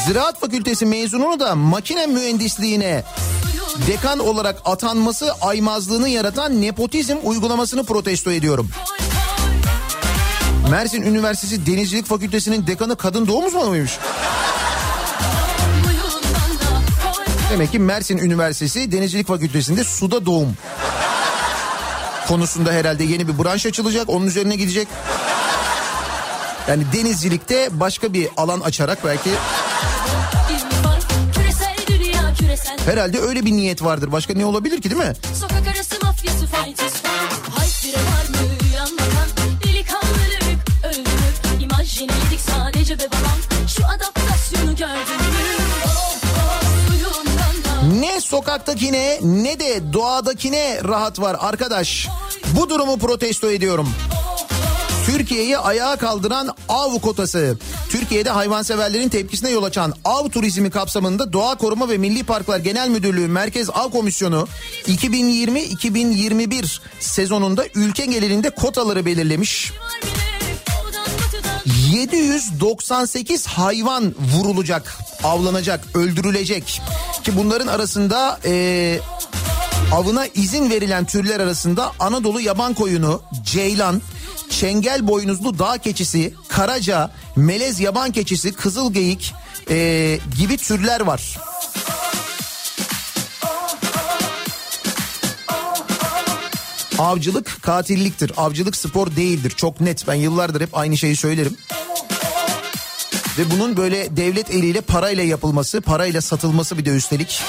[0.06, 3.04] ziraat fakültesi mezununu da makine mühendisliğine
[3.88, 8.70] dekan olarak atanması aymazlığını yaratan nepotizm uygulamasını protesto ediyorum.
[10.70, 14.00] Mersin Üniversitesi Denizcilik Fakültesi'nin dekanı kadın doğum uzmanı mıymış?
[17.52, 20.58] Demek ki Mersin Üniversitesi Denizcilik Fakültesi'nde suda doğum
[22.28, 24.10] konusunda herhalde yeni bir branş açılacak.
[24.10, 24.88] Onun üzerine gidecek.
[26.68, 29.30] Yani denizcilikte başka bir alan açarak belki
[32.86, 34.12] herhalde öyle bir niyet vardır.
[34.12, 35.14] Başka ne olabilir ki değil mi?
[35.40, 36.48] Sokak arası mafyası
[42.02, 45.37] yenildik sadece be babam Şu adaptasyonu gördün mü
[48.00, 52.08] Ne sokaktakine ne de doğadakine rahat var arkadaş.
[52.60, 53.90] Bu durumu protesto ediyorum.
[55.06, 57.58] Türkiye'yi ayağa kaldıran av kotası.
[57.90, 63.28] Türkiye'de hayvanseverlerin tepkisine yol açan av turizmi kapsamında Doğa Koruma ve Milli Parklar Genel Müdürlüğü
[63.28, 64.48] Merkez Av Komisyonu
[64.88, 69.72] 2020-2021 sezonunda ülke genelinde kotaları belirlemiş.
[69.72, 70.37] var
[71.92, 76.82] 798 hayvan vurulacak, avlanacak, öldürülecek.
[77.24, 79.00] Ki bunların arasında eee,
[79.94, 84.02] avına izin verilen türler arasında Anadolu yaban koyunu, ceylan,
[84.50, 89.34] çengel boynuzlu dağ keçisi, karaca, melez yaban keçisi, kızılgeyik
[89.70, 91.38] eee, gibi türler var.
[97.00, 98.32] Avcılık katilliktir.
[98.38, 99.54] Avcılık spor değildir.
[99.56, 100.08] Çok net.
[100.08, 101.58] Ben yıllardır hep aynı şeyi söylerim.
[103.38, 107.42] Ve bunun böyle devlet eliyle parayla yapılması, parayla satılması bir de üstelik.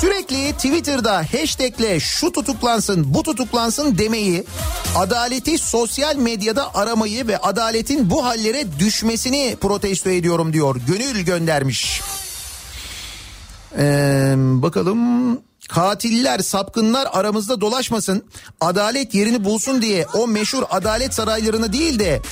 [0.00, 4.44] Sürekli Twitter'da hashtagle şu tutuklansın, bu tutuklansın demeyi,
[4.96, 10.76] adaleti sosyal medyada aramayı ve adaletin bu hallere düşmesini protesto ediyorum diyor.
[10.86, 12.00] Gönül göndermiş.
[13.78, 14.98] Ee, bakalım
[15.68, 18.24] katiller sapkınlar aramızda dolaşmasın
[18.60, 22.22] adalet yerini bulsun diye o meşhur adalet saraylarını değil de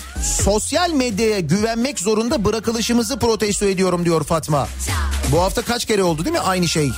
[0.45, 4.69] sosyal medyaya güvenmek zorunda bırakılışımızı protesto ediyorum diyor Fatma.
[5.33, 6.91] Bu hafta kaç kere oldu değil mi aynı şey?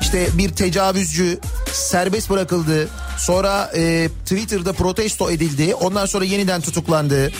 [0.00, 1.38] İşte bir tecavüzcü
[1.72, 2.88] serbest bırakıldı.
[3.18, 5.74] Sonra e, Twitter'da protesto edildi.
[5.74, 7.32] Ondan sonra yeniden tutuklandı.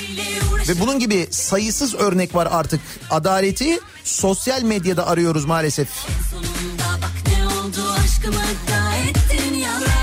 [0.68, 2.80] Ve bunun gibi sayısız örnek var artık.
[3.10, 5.88] Adaleti sosyal medyada arıyoruz maalesef.
[6.30, 9.93] Sonunda bak ne oldu aşkımı da ettin yalan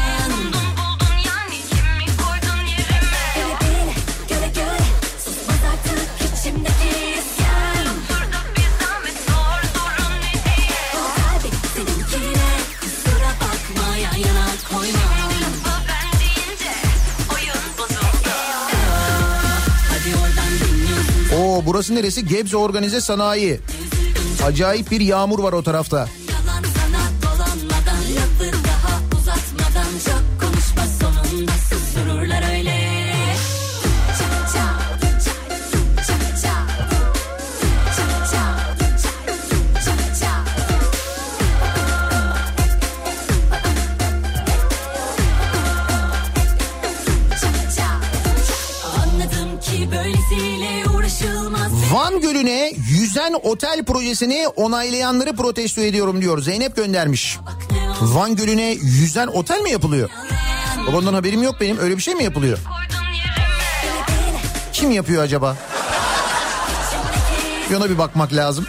[21.74, 22.26] burası neresi?
[22.28, 23.60] Gebze Organize Sanayi.
[24.46, 26.08] Acayip bir yağmur var o tarafta.
[51.92, 56.42] Van Gölü'ne yüzen otel projesini onaylayanları protesto ediyorum diyor.
[56.42, 57.38] Zeynep göndermiş.
[58.02, 60.10] Van Gölü'ne yüzen otel mi yapılıyor?
[60.88, 61.78] Babandan haberim yok benim.
[61.78, 62.58] Öyle bir şey mi yapılıyor?
[64.74, 65.58] Kim yapıyor acaba?
[67.78, 68.66] Ona bir bakmak lazım.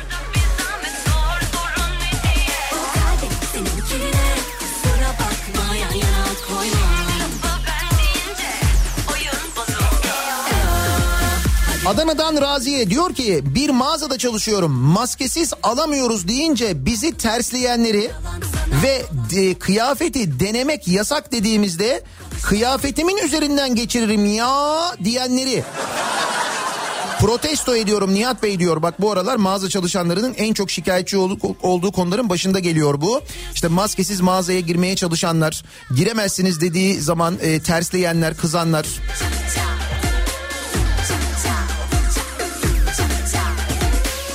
[11.94, 18.10] Adana'dan Raziye diyor ki bir mağazada çalışıyorum maskesiz alamıyoruz deyince bizi tersleyenleri
[18.82, 22.02] ve de, kıyafeti denemek yasak dediğimizde
[22.42, 25.64] kıyafetimin üzerinden geçiririm ya diyenleri
[27.20, 28.82] protesto ediyorum Nihat Bey diyor.
[28.82, 31.16] Bak bu aralar mağaza çalışanlarının en çok şikayetçi
[31.62, 33.20] olduğu, konuların başında geliyor bu.
[33.54, 35.62] İşte maskesiz mağazaya girmeye çalışanlar,
[35.96, 38.86] giremezsiniz dediği zaman e, tersleyenler, kızanlar.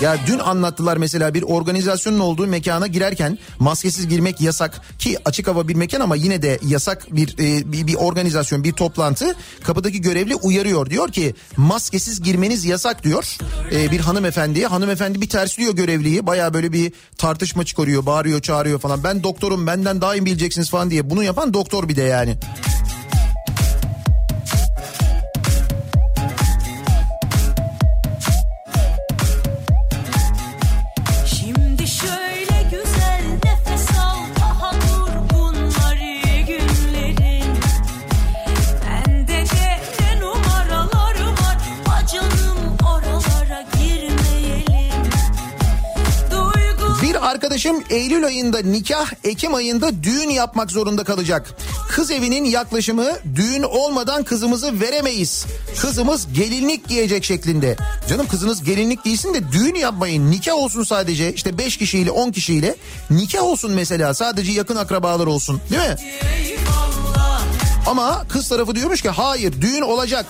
[0.01, 5.67] Ya dün anlattılar mesela bir organizasyonun olduğu mekana girerken maskesiz girmek yasak ki açık hava
[5.67, 10.35] bir mekan ama yine de yasak bir e, bir, bir organizasyon bir toplantı kapıdaki görevli
[10.35, 10.89] uyarıyor.
[10.89, 13.37] Diyor ki maskesiz girmeniz yasak diyor
[13.71, 14.67] e, bir hanımefendiye.
[14.67, 16.27] Hanımefendi bir tersliyor görevliyi.
[16.27, 19.03] Baya böyle bir tartışma çıkarıyor bağırıyor çağırıyor falan.
[19.03, 20.67] Ben doktorum benden daha iyi bileceksiniz?
[20.69, 21.09] falan diye.
[21.09, 22.37] Bunu yapan doktor bir de yani.
[47.57, 51.53] Arkadaşım Eylül ayında nikah, Ekim ayında düğün yapmak zorunda kalacak.
[51.89, 53.05] Kız evinin yaklaşımı
[53.35, 55.45] düğün olmadan kızımızı veremeyiz.
[55.81, 57.77] Kızımız gelinlik giyecek şeklinde.
[58.09, 60.31] Canım kızınız gelinlik giysin de düğün yapmayın.
[60.31, 61.33] Nikah olsun sadece.
[61.33, 62.75] İşte 5 kişiyle 10 kişiyle
[63.09, 64.13] nikah olsun mesela.
[64.13, 65.61] Sadece yakın akrabalar olsun.
[65.69, 65.95] Değil mi?
[67.87, 70.25] Ama kız tarafı diyormuş ki hayır düğün olacak.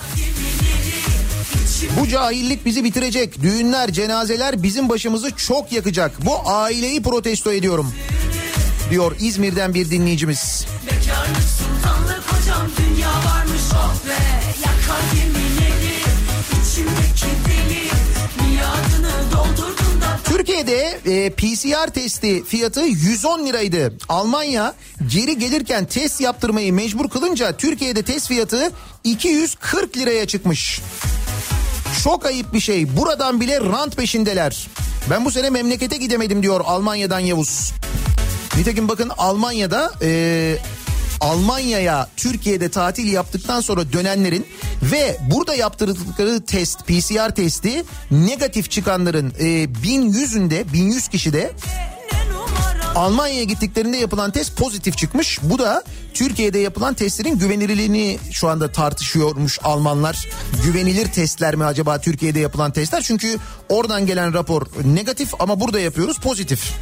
[2.00, 3.42] Bu cahillik bizi bitirecek.
[3.42, 6.26] Düğünler, cenazeler bizim başımızı çok yakacak.
[6.26, 7.94] Bu aileyi protesto ediyorum.
[8.90, 10.66] Diyor İzmir'den bir dinleyicimiz.
[10.86, 14.18] Bekarlık sultanlık hocam dünya varmış oh be
[14.60, 15.98] Yakar gemileri
[16.62, 17.88] içimdeki deli
[18.50, 23.94] Miadını doldurdum da Türkiye'de e, PCR testi fiyatı 110 liraydı.
[24.10, 24.74] Almanya
[25.08, 28.72] geri gelirken test yaptırmayı mecbur kılınca Türkiye'de test fiyatı
[29.04, 30.82] 240 liraya çıkmış.
[32.04, 32.98] Çok ayıp bir şey.
[32.98, 34.68] Buradan bile rant peşindeler.
[35.10, 37.72] Ben bu sene memlekete gidemedim diyor Almanya'dan Yavuz.
[38.58, 40.58] Nitekim bakın Almanya'da e,
[41.22, 44.46] Almanya'ya Türkiye'de tatil yaptıktan sonra dönenlerin
[44.84, 51.52] ve burada yaptırdıkları test PCR testi negatif çıkanların e, 1100'ünde 1100 kişide
[52.98, 55.40] Almanya'ya gittiklerinde yapılan test pozitif çıkmış.
[55.44, 55.84] Bu da
[56.14, 60.28] Türkiye'de yapılan testlerin güvenilirliğini şu anda tartışıyormuş Almanlar.
[60.64, 63.02] Güvenilir testler mi acaba Türkiye'de yapılan testler?
[63.02, 63.38] Çünkü
[63.70, 66.74] oradan gelen rapor negatif ama burada yapıyoruz pozitif.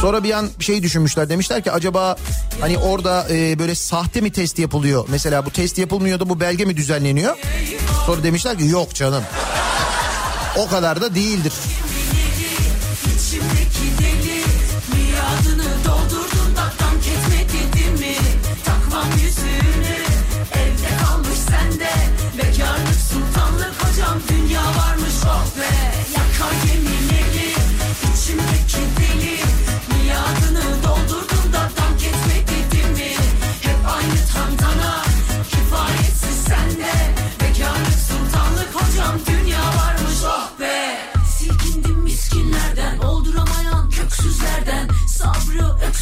[0.00, 2.16] Sonra bir an şey düşünmüşler demişler ki acaba
[2.60, 5.06] hani orada e, böyle sahte mi test yapılıyor?
[5.08, 7.36] Mesela bu test yapılmıyor da bu belge mi düzenleniyor?
[8.06, 9.22] Sonra demişler ki yok canım.
[10.56, 11.52] O kadar da değildir.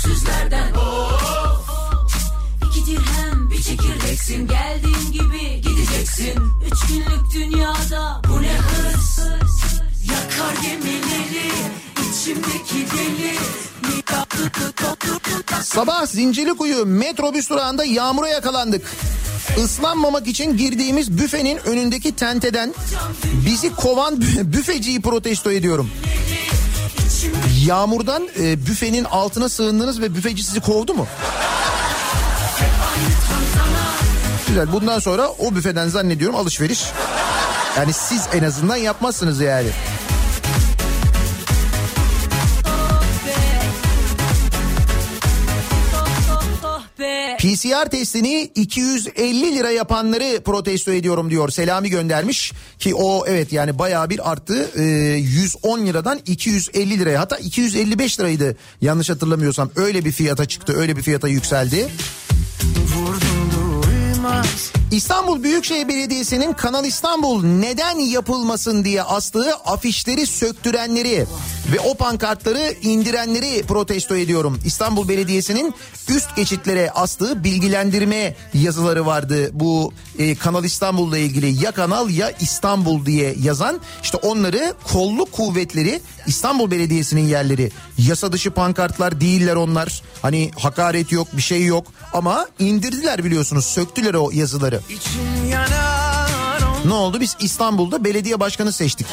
[0.05, 0.73] Sabrı öksüzlerden
[2.71, 4.49] İki dirhem bir çekirdeksin.
[4.49, 6.41] Geldiğin gibi gideceksin.
[6.67, 9.19] Üç günlük dünyada bu ne hırs?
[10.11, 11.51] Yakar gemileri
[12.11, 13.35] içimdeki deli.
[15.63, 18.87] Sabah Zincirlikuyu metrobüs durağında yağmura yakalandık.
[19.65, 22.75] Islanmamak için girdiğimiz büfenin önündeki tenteden
[23.47, 25.91] bizi kovan bü- büfeciyi protesto ediyorum.
[27.67, 31.07] Yağmurdan e, büfenin altına sığındınız ve büfeci sizi kovdu mu?
[34.49, 36.85] Güzel bundan sonra o büfeden zannediyorum alışveriş.
[37.77, 39.69] Yani siz en azından yapmazsınız yani.
[47.45, 51.49] PCR testini 250 lira yapanları protesto ediyorum diyor.
[51.49, 54.70] Selami göndermiş ki o evet yani bayağı bir arttı.
[54.76, 59.70] Ee, 110 liradan 250 liraya hatta 255 liraydı yanlış hatırlamıyorsam.
[59.76, 61.88] Öyle bir fiyata çıktı öyle bir fiyata yükseldi.
[62.97, 71.26] Vurdum duymaz İstanbul Büyükşehir Belediyesi'nin Kanal İstanbul neden yapılmasın diye astığı afişleri söktürenleri
[71.72, 74.59] ve o pankartları indirenleri protesto ediyorum.
[74.64, 75.74] İstanbul Belediyesi'nin
[76.09, 79.51] üst geçitlere astığı bilgilendirme yazıları vardı.
[79.53, 86.01] Bu e, Kanal İstanbul'la ilgili ya Kanal ya İstanbul diye yazan işte onları kolluk kuvvetleri
[86.26, 87.70] İstanbul Belediyesi'nin yerleri.
[87.99, 90.03] Yasa dışı pankartlar değiller onlar.
[90.22, 94.80] Hani hakaret yok bir şey yok ama indirdiler biliyorsunuz söktüler o yazıları.
[96.85, 99.07] Ne oldu biz İstanbul'da belediye başkanı seçtik.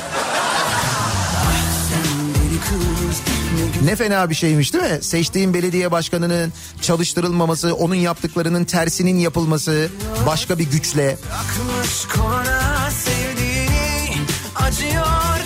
[3.85, 5.03] ne Ne fena bir şeymiş değil mi?
[5.03, 9.89] Seçtiğin belediye başkanının çalıştırılmaması, onun yaptıklarının tersinin yapılması
[10.25, 11.17] başka bir güçle.
[11.33, 14.17] Akmış kona sevdiğini
[14.55, 15.40] acıyor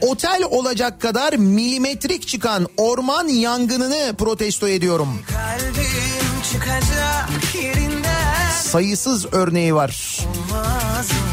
[0.00, 5.08] otel olacak kadar milimetrik çıkan orman yangınını protesto ediyorum.
[8.62, 10.20] Sayısız örneği var.
[10.52, 11.25] olmaz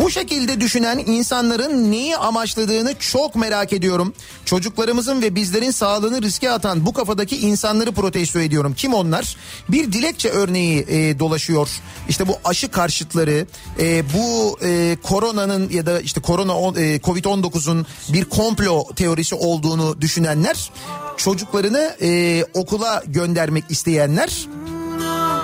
[0.00, 4.14] Bu şekilde düşünen insanların neyi amaçladığını çok merak ediyorum.
[4.44, 8.74] Çocuklarımızın ve bizlerin sağlığını riske atan bu kafadaki insanları protesto ediyorum.
[8.76, 9.36] Kim onlar?
[9.68, 11.68] Bir dilekçe örneği e, dolaşıyor.
[12.08, 13.46] İşte bu aşı karşıtları,
[13.80, 20.00] e, bu e, koronanın ya da işte korona on- e, Covid-19'un bir komplo teorisi olduğunu
[20.00, 20.70] düşünenler,
[21.16, 24.46] çocuklarını e, okula göndermek isteyenler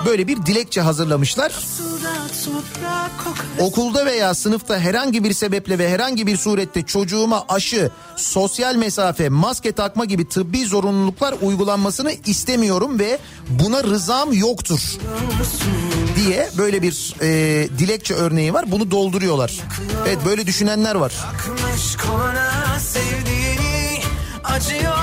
[0.05, 1.53] böyle bir dilekçe hazırlamışlar.
[3.59, 9.71] Okulda veya sınıfta herhangi bir sebeple ve herhangi bir surette çocuğuma aşı, sosyal mesafe, maske
[9.71, 14.79] takma gibi tıbbi zorunluluklar uygulanmasını istemiyorum ve buna rızam yoktur
[16.15, 18.71] diye böyle bir e, dilekçe örneği var.
[18.71, 19.59] Bunu dolduruyorlar.
[20.07, 21.13] Evet böyle düşünenler var.
[24.43, 25.02] Acıyor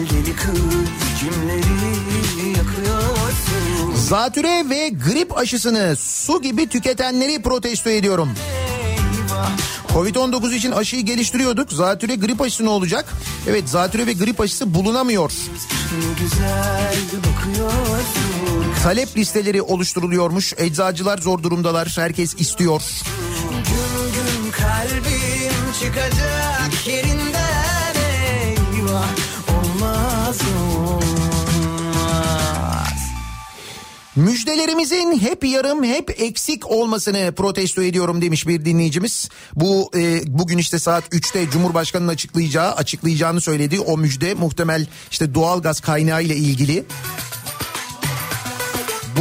[0.00, 0.58] Deli kız
[1.20, 8.28] kimleri yakıyorsun Zatüre ve grip aşısını su gibi tüketenleri protesto ediyorum.
[9.30, 9.50] Eyvah
[9.94, 11.72] Covid-19 için aşıyı geliştiriyorduk.
[11.72, 13.04] Zatüre grip aşısı ne olacak?
[13.48, 15.32] Evet zatüre ve grip aşısı bulunamıyor.
[18.82, 20.54] Talep listeleri oluşturuluyormuş.
[20.56, 21.92] Eczacılar zor durumdalar.
[21.96, 22.82] Herkes istiyor.
[23.50, 27.94] Gün gün kalbim çıkacak yerinden
[28.76, 29.29] eyvah
[30.30, 31.00] olmaz
[34.16, 39.28] Müjdelerimizin hep yarım hep eksik olmasını protesto ediyorum demiş bir dinleyicimiz.
[39.54, 45.80] Bu e, bugün işte saat 3'te Cumhurbaşkanı'nın açıklayacağı açıklayacağını söylediği o müjde muhtemel işte doğalgaz
[45.80, 46.84] kaynağı ile ilgili.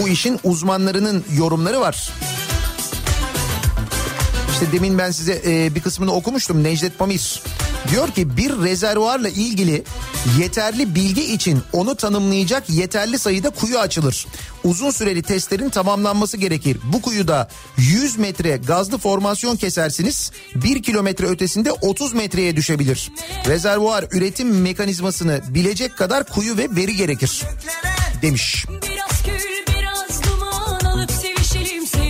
[0.02, 2.14] Bu işin uzmanlarının yorumları var.
[4.62, 7.44] İşte demin ben size e, bir kısmını okumuştum Necdet Pamir.
[7.92, 9.84] Diyor ki bir rezervuarla ilgili
[10.40, 14.28] yeterli bilgi için onu tanımlayacak yeterli sayıda kuyu açılır.
[14.64, 16.78] Uzun süreli testlerin tamamlanması gerekir.
[16.84, 20.32] Bu kuyuda 100 metre gazlı formasyon kesersiniz.
[20.56, 23.12] 1 kilometre ötesinde 30 metreye düşebilir.
[23.48, 27.44] Rezervuar üretim mekanizmasını bilecek kadar kuyu ve veri gerekir
[28.22, 28.66] demiş.
[28.70, 29.24] Biraz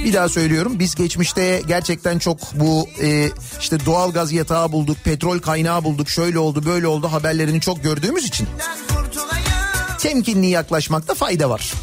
[0.10, 3.30] Bir daha söylüyorum biz geçmişte gerçekten çok bu e,
[3.60, 8.26] işte doğal gaz yatağı bulduk, petrol kaynağı bulduk, şöyle oldu böyle oldu haberlerini çok gördüğümüz
[8.26, 8.48] için
[10.00, 11.74] temkinli yaklaşmakta fayda var.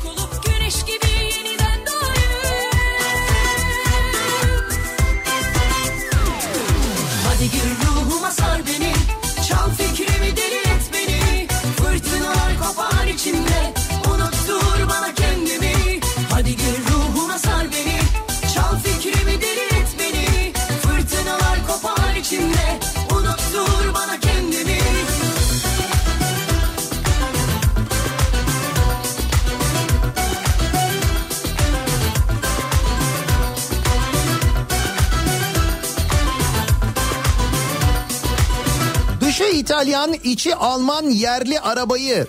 [39.56, 42.26] İtalyan, içi Alman yerli arabayı,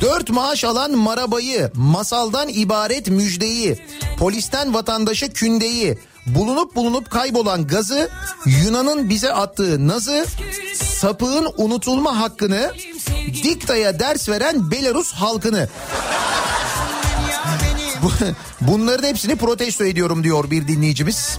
[0.00, 3.84] dört maaş alan marabayı, masaldan ibaret müjdeyi,
[4.18, 8.08] polisten vatandaşa kündeyi, bulunup bulunup kaybolan gazı,
[8.46, 10.26] Yunan'ın bize attığı nazı,
[10.74, 12.72] sapığın unutulma hakkını,
[13.42, 15.68] diktaya ders veren Belarus halkını.
[18.02, 18.10] Bu-
[18.60, 21.38] Bunların hepsini protesto ediyorum diyor bir dinleyicimiz.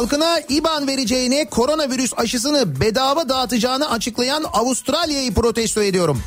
[0.00, 6.22] Halkına IBAN vereceğini, koronavirüs aşısını bedava dağıtacağını açıklayan Avustralya'yı protesto ediyorum.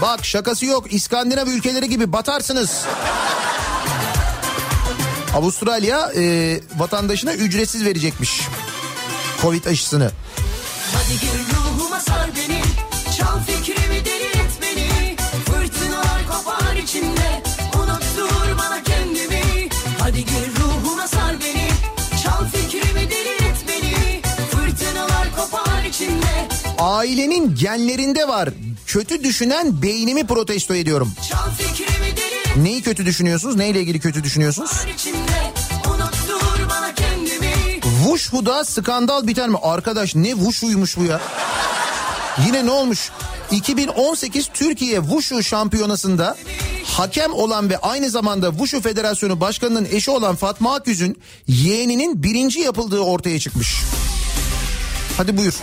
[0.00, 2.84] Bak şakası yok İskandinav ülkeleri gibi batarsınız.
[5.34, 8.40] Avustralya e, vatandaşına ücretsiz verecekmiş
[9.42, 10.10] Covid aşısını.
[10.94, 12.28] Hadi gir ruhuma sar
[27.00, 28.48] Ailenin genlerinde var.
[28.86, 31.12] Kötü düşünen beynimi protesto ediyorum.
[32.56, 33.56] Neyi kötü düşünüyorsunuz?
[33.56, 34.70] Neyle ilgili kötü düşünüyorsunuz?
[38.04, 39.56] Wushu'da skandal biter mi?
[39.62, 41.20] Arkadaş ne Wushu'ymuş bu ya?
[42.46, 43.10] Yine ne olmuş?
[43.50, 46.36] 2018 Türkiye Wushu şampiyonasında
[46.84, 53.00] hakem olan ve aynı zamanda Wushu Federasyonu Başkanı'nın eşi olan Fatma Akgüz'ün yeğeninin birinci yapıldığı
[53.00, 53.76] ortaya çıkmış.
[55.16, 55.54] Hadi buyur.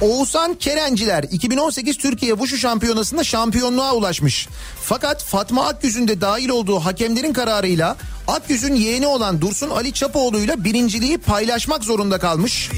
[0.00, 4.48] Oğuzhan Kerenciler 2018 Türkiye Wushu Şampiyonası'nda şampiyonluğa ulaşmış.
[4.82, 7.96] Fakat Fatma Akgüz'ün de dahil olduğu hakemlerin kararıyla
[8.28, 12.70] Akgüz'ün yeğeni olan Dursun Ali Çapoğlu'yla birinciliği paylaşmak zorunda kalmış.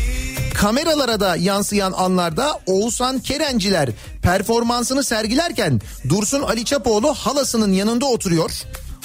[0.55, 3.91] Kameralara da yansıyan anlarda Oğuzhan Kerenciler
[4.23, 8.51] performansını sergilerken Dursun Ali Çapoğlu halasının yanında oturuyor.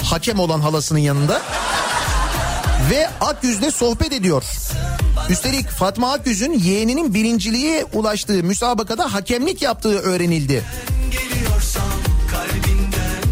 [0.04, 1.42] Hakem olan halasının yanında
[2.90, 4.44] ve Akgüz'le sohbet ediyor.
[5.30, 10.64] Üstelik Fatma Akgüz'ün yeğeninin birinciliğe ulaştığı müsabakada hakemlik yaptığı öğrenildi.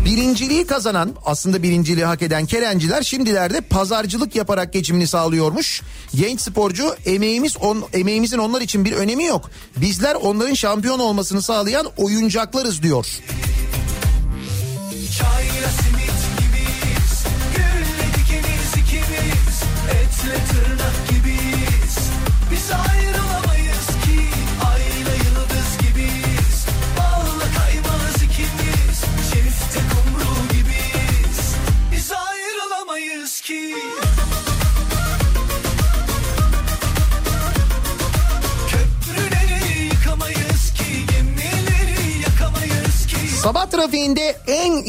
[0.06, 5.82] Birinciliği kazanan aslında birinciliği hak eden Kerenciler şimdilerde pazarcılık yaparak geçimini sağlıyormuş.
[6.16, 9.50] Genç sporcu emeğimiz on, emeğimizin onlar için bir önemi yok.
[9.78, 13.06] Bizler onların şampiyon olmasını sağlayan oyuncaklarız diyor.
[15.18, 16.25] Çayla simit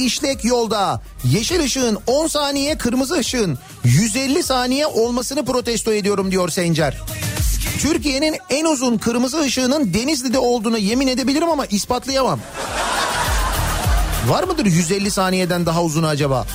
[0.06, 7.00] işlek yolda yeşil ışığın 10 saniye kırmızı ışığın 150 saniye olmasını protesto ediyorum diyor Sencer.
[7.78, 12.40] Türkiye'nin en uzun kırmızı ışığının Denizli'de olduğunu yemin edebilirim ama ispatlayamam.
[14.28, 16.46] Var mıdır 150 saniyeden daha uzun acaba?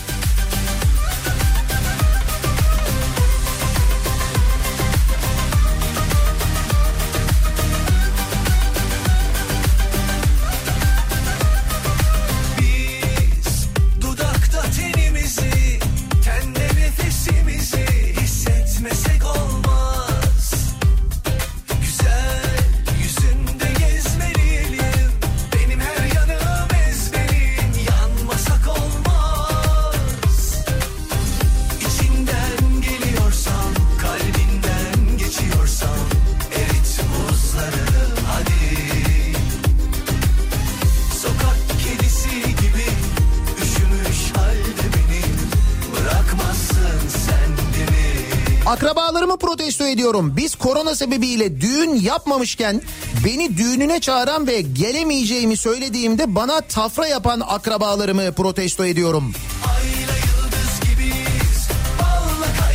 [50.02, 50.34] Ediyorum.
[50.38, 52.82] Biz korona sebebiyle düğün yapmamışken
[53.26, 59.34] beni düğününe çağıran ve gelemeyeceğimi söylediğimde bana tafra yapan akrabalarımı protesto ediyorum.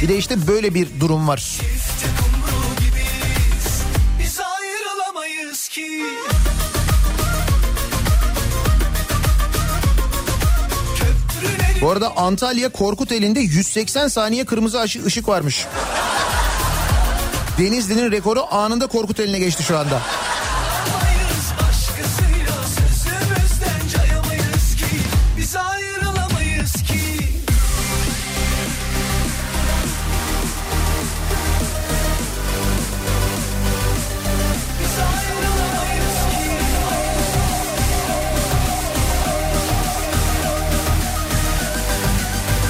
[0.03, 1.61] Bir de işte böyle bir durum var.
[11.81, 15.67] Bu arada Antalya Korkuteli'nde 180 saniye kırmızı ışık varmış.
[17.59, 20.01] Denizli'nin rekoru anında Korkuteli'ne geçti şu anda.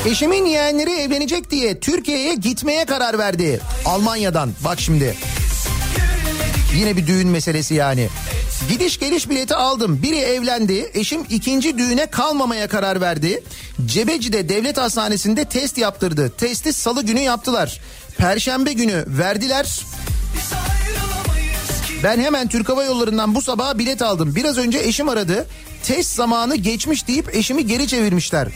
[0.07, 3.61] Eşimin yeğenleri evlenecek diye Türkiye'ye gitmeye karar verdi.
[3.85, 5.15] Almanya'dan bak şimdi.
[6.77, 8.09] Yine bir düğün meselesi yani.
[8.69, 10.03] Gidiş geliş bileti aldım.
[10.03, 10.91] Biri evlendi.
[10.95, 13.43] Eşim ikinci düğüne kalmamaya karar verdi.
[13.87, 16.33] Cebeci'de devlet hastanesinde test yaptırdı.
[16.39, 17.81] Testi salı günü yaptılar.
[18.19, 19.81] Perşembe günü verdiler.
[22.03, 24.35] Ben hemen Türk Hava Yolları'ndan bu sabah bilet aldım.
[24.35, 25.47] Biraz önce eşim aradı.
[25.87, 28.49] Test zamanı geçmiş deyip eşimi geri çevirmişler.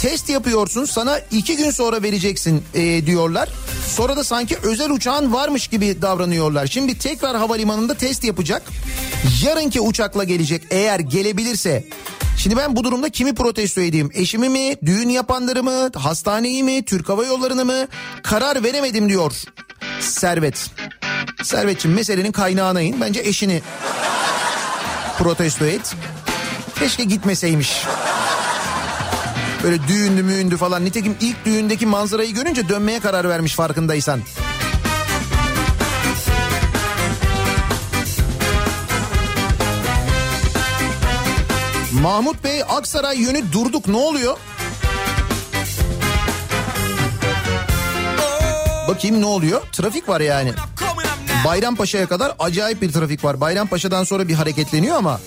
[0.00, 3.48] Test yapıyorsun sana iki gün sonra vereceksin e, diyorlar.
[3.88, 6.66] Sonra da sanki özel uçağın varmış gibi davranıyorlar.
[6.66, 8.62] Şimdi tekrar havalimanında test yapacak.
[9.44, 11.84] Yarınki uçakla gelecek eğer gelebilirse.
[12.38, 14.10] Şimdi ben bu durumda kimi protesto edeyim?
[14.14, 17.86] Eşimi mi, düğün yapanları mı, hastaneyi mi, Türk Hava Yolları'nı mı?
[18.22, 19.32] Karar veremedim diyor
[20.00, 20.70] Servet.
[21.42, 23.00] Servetçim meselenin kaynağına in.
[23.00, 23.62] Bence eşini
[25.18, 25.96] protesto et.
[26.82, 27.84] Keşke gitmeseymiş.
[29.62, 30.84] Böyle düğündü müğündü falan.
[30.84, 34.20] Nitekim ilk düğündeki manzarayı görünce dönmeye karar vermiş farkındaysan.
[41.92, 44.36] Mahmut Bey Aksaray yönü durduk ne oluyor?
[48.88, 49.62] Bakayım ne oluyor?
[49.72, 50.52] Trafik var yani.
[51.44, 53.40] Bayrampaşa'ya kadar acayip bir trafik var.
[53.40, 55.20] Bayrampaşa'dan sonra bir hareketleniyor ama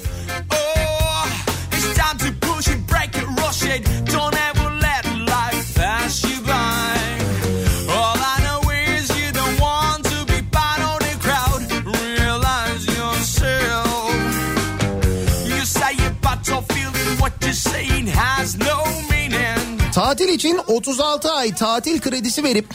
[20.36, 22.66] için 36 ay tatil kredisi verip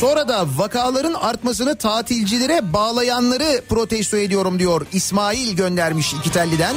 [0.00, 6.76] sonra da vakaların artmasını tatilcilere bağlayanları protesto ediyorum diyor İsmail göndermiş iki telliden.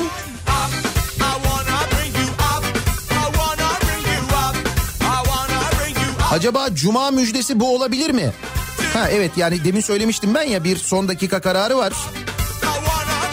[6.31, 8.33] Acaba cuma müjdesi bu olabilir mi?
[8.93, 11.93] Ha evet yani demin söylemiştim ben ya bir son dakika kararı var.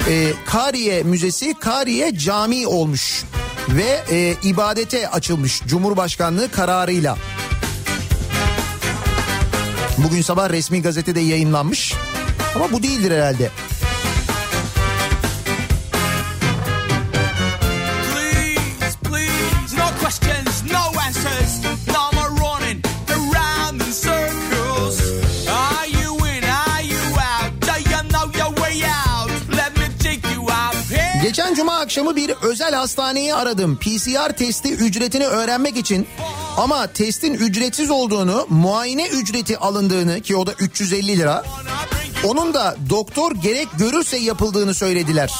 [0.08, 3.24] Ee, Kariye Müzesi Kariye Cami olmuş
[3.68, 7.18] ve e, ibadete açılmış Cumhurbaşkanlığı kararıyla.
[9.98, 11.94] Bugün sabah resmi gazetede yayınlanmış
[12.54, 13.50] ama bu değildir herhalde.
[31.78, 33.76] Akşamı bir özel hastaneyi aradım.
[33.76, 36.06] PCR testi ücretini öğrenmek için.
[36.56, 41.44] Ama testin ücretsiz olduğunu, muayene ücreti alındığını ki o da 350 lira.
[42.24, 45.32] Onun da doktor gerek görürse yapıldığını söylediler.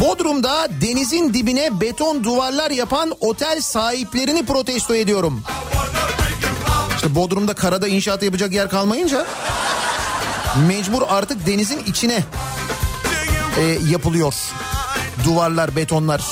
[0.00, 5.42] Bodrum'da denizin dibine beton duvarlar yapan otel sahiplerini protesto ediyorum.
[6.96, 9.26] İşte Bodrum'da karada inşaat yapacak yer kalmayınca
[10.56, 12.24] mecbur artık denizin içine
[13.58, 14.34] e, yapılıyor.
[15.24, 16.22] Duvarlar, betonlar.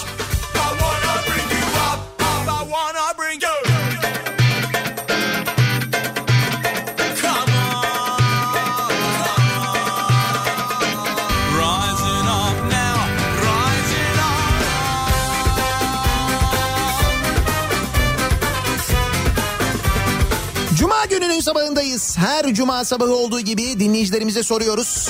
[21.41, 22.19] Gününün sabahındayız.
[22.19, 25.09] Her cuma sabahı olduğu gibi dinleyicilerimize soruyoruz.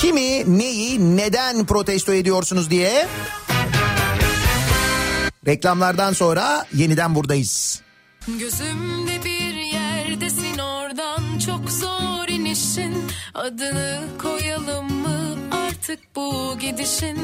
[0.00, 3.08] Kimi, neyi, neden protesto ediyorsunuz diye.
[5.46, 7.82] Reklamlardan sonra yeniden buradayız.
[8.28, 17.18] Gözümde bir yerdesin oradan çok zor inişin Adını koyalım mı artık bu gidişin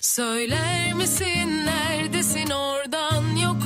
[0.00, 3.59] Söyler misin neredesin oradan yok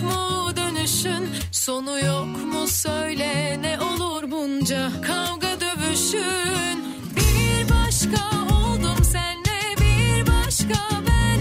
[1.54, 6.84] Sonu yok mu söyle ne olur bunca kavga dövüşün
[7.16, 11.40] Bir başka oldum senle bir başka ben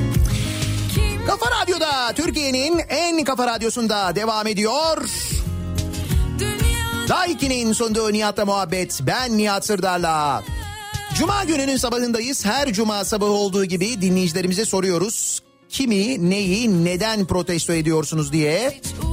[0.94, 5.10] Kim Kafa Radyo'da Türkiye'nin en kafa radyosunda devam ediyor.
[6.40, 9.00] dünya Daiki'nin sunduğu Nihat'la muhabbet.
[9.02, 10.44] Ben Nihat Sırdar'la.
[11.18, 12.46] Cuma gününün sabahındayız.
[12.46, 15.40] Her cuma sabahı olduğu gibi dinleyicilerimize soruyoruz.
[15.70, 18.80] Kimi, neyi, neden protesto ediyorsunuz diye.
[18.84, 19.13] hiç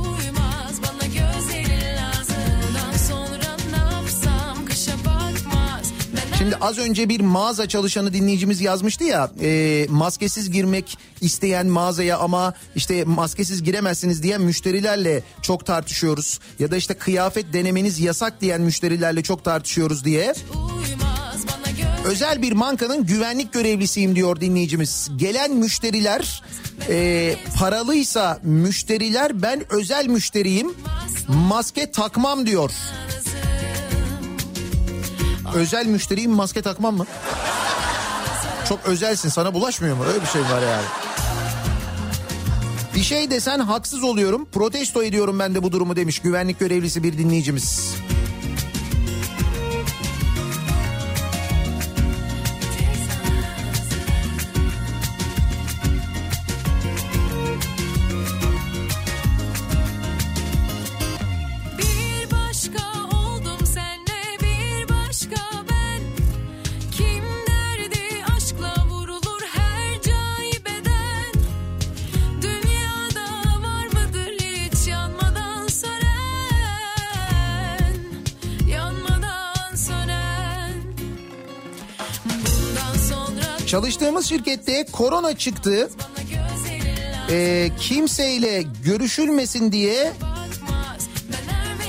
[6.41, 12.55] Şimdi az önce bir mağaza çalışanı dinleyicimiz yazmıştı ya e, maskesiz girmek isteyen mağazaya ama
[12.77, 16.41] işte maskesiz giremezsiniz diyen müşterilerle çok tartışıyoruz.
[16.59, 20.35] Ya da işte kıyafet denemeniz yasak diyen müşterilerle çok tartışıyoruz diye.
[22.05, 25.11] Özel bir bankanın güvenlik görevlisiyim diyor dinleyicimiz.
[25.17, 26.43] Gelen müşteriler
[26.89, 30.75] e, paralıysa müşteriler ben özel müşteriyim
[31.29, 32.71] maske takmam diyor.
[35.55, 37.07] Özel müşteriyim maske takmam mı?
[38.69, 40.05] Çok özelsin sana bulaşmıyor mu?
[40.05, 40.85] Öyle bir şey var yani.
[42.95, 44.49] Bir şey desen haksız oluyorum.
[44.53, 47.95] Protesto ediyorum ben de bu durumu demiş güvenlik görevlisi bir dinleyicimiz.
[83.71, 85.91] Çalıştığımız şirkette korona çıktı.
[87.31, 90.13] Ee, kimseyle görüşülmesin diye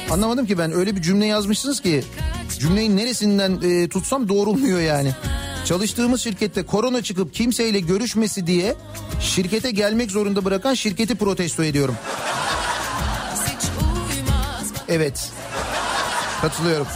[0.09, 2.03] anlamadım ki ben öyle bir cümle yazmışsınız ki
[2.59, 5.11] cümleyin neresinden e, tutsam doğrulmuyor yani.
[5.65, 8.75] Çalıştığımız şirkette korona çıkıp kimseyle görüşmesi diye
[9.21, 11.95] şirkete gelmek zorunda bırakan şirketi protesto ediyorum.
[14.87, 15.29] Evet.
[16.41, 16.87] Katılıyorum.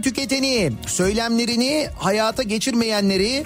[0.00, 3.44] Üretmeden tüketeni, söylemlerini hayata geçirmeyenleri,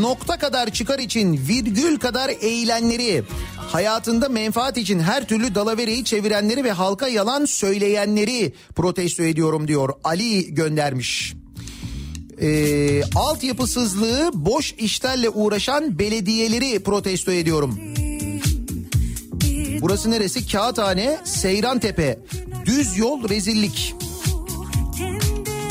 [0.00, 3.22] nokta kadar çıkar için virgül kadar eğilenleri,
[3.56, 9.92] hayatında menfaat için her türlü dalavereyi çevirenleri ve halka yalan söyleyenleri protesto ediyorum diyor.
[10.04, 11.34] Ali göndermiş.
[12.40, 17.80] Ee, altyapısızlığı boş işlerle uğraşan belediyeleri protesto ediyorum.
[19.80, 20.48] Burası neresi?
[20.52, 22.18] Kağıthane, Seyrantepe.
[22.66, 23.94] Düz yol rezillik.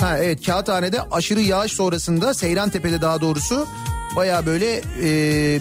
[0.02, 3.68] Ha evet Kağıthane'de aşırı yağış sonrasında Seyrantepe'de daha doğrusu
[4.16, 5.60] baya böyle e,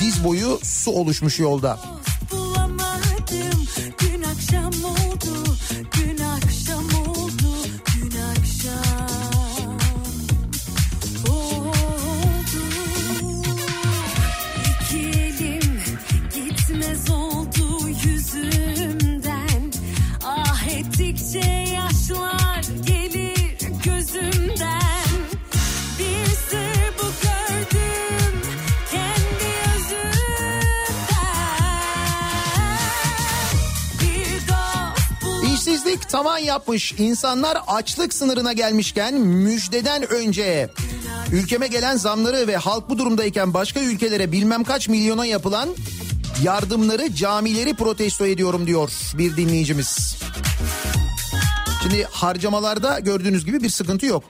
[0.00, 1.78] diz boyu su oluşmuş yolda.
[36.16, 36.92] Tavan yapmış.
[36.92, 40.70] İnsanlar açlık sınırına gelmişken müjdeden önce
[41.32, 45.68] ülkeme gelen zamları ve halk bu durumdayken başka ülkelere bilmem kaç milyona yapılan
[46.42, 50.16] yardımları camileri protesto ediyorum diyor bir dinleyicimiz.
[51.82, 54.24] Şimdi harcamalarda gördüğünüz gibi bir sıkıntı yok.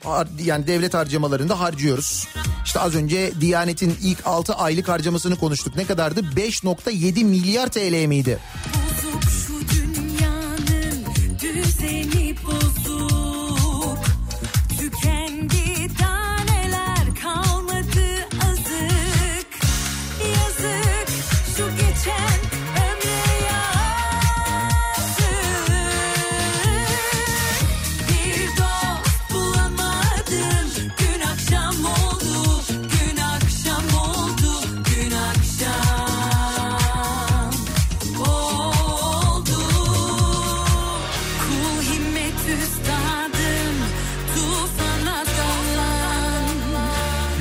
[0.45, 2.29] Yani devlet harcamalarında harcıyoruz.
[2.65, 5.77] İşte az önce Diyanet'in ilk 6 aylık harcamasını konuştuk.
[5.77, 6.21] Ne kadardı?
[6.21, 8.39] 5.7 milyar TL miydi?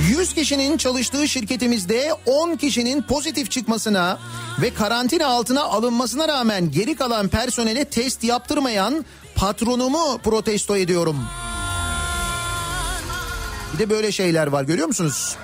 [0.09, 4.19] 100 kişinin çalıştığı şirketimizde 10 kişinin pozitif çıkmasına
[4.61, 9.05] ve karantina altına alınmasına rağmen geri kalan personele test yaptırmayan
[9.35, 11.17] patronumu protesto ediyorum.
[13.73, 15.35] Bir de böyle şeyler var görüyor musunuz?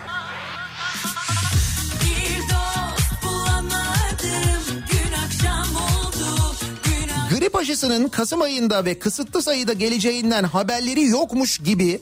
[7.61, 12.01] Akşam Grip aşısının Kasım ayında ve kısıtlı sayıda geleceğinden haberleri yokmuş gibi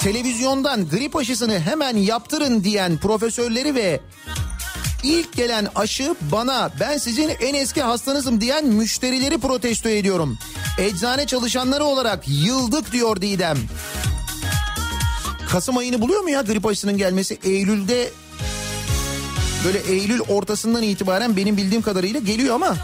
[0.00, 4.00] televizyondan grip aşısını hemen yaptırın diyen profesörleri ve
[5.02, 10.38] ilk gelen aşı bana ben sizin en eski hastanızım diyen müşterileri protesto ediyorum.
[10.78, 13.58] Eczane çalışanları olarak yıldık diyor Didem.
[15.50, 17.38] Kasım ayını buluyor mu ya grip aşısının gelmesi?
[17.44, 18.10] Eylül'de
[19.64, 22.76] böyle Eylül ortasından itibaren benim bildiğim kadarıyla geliyor ama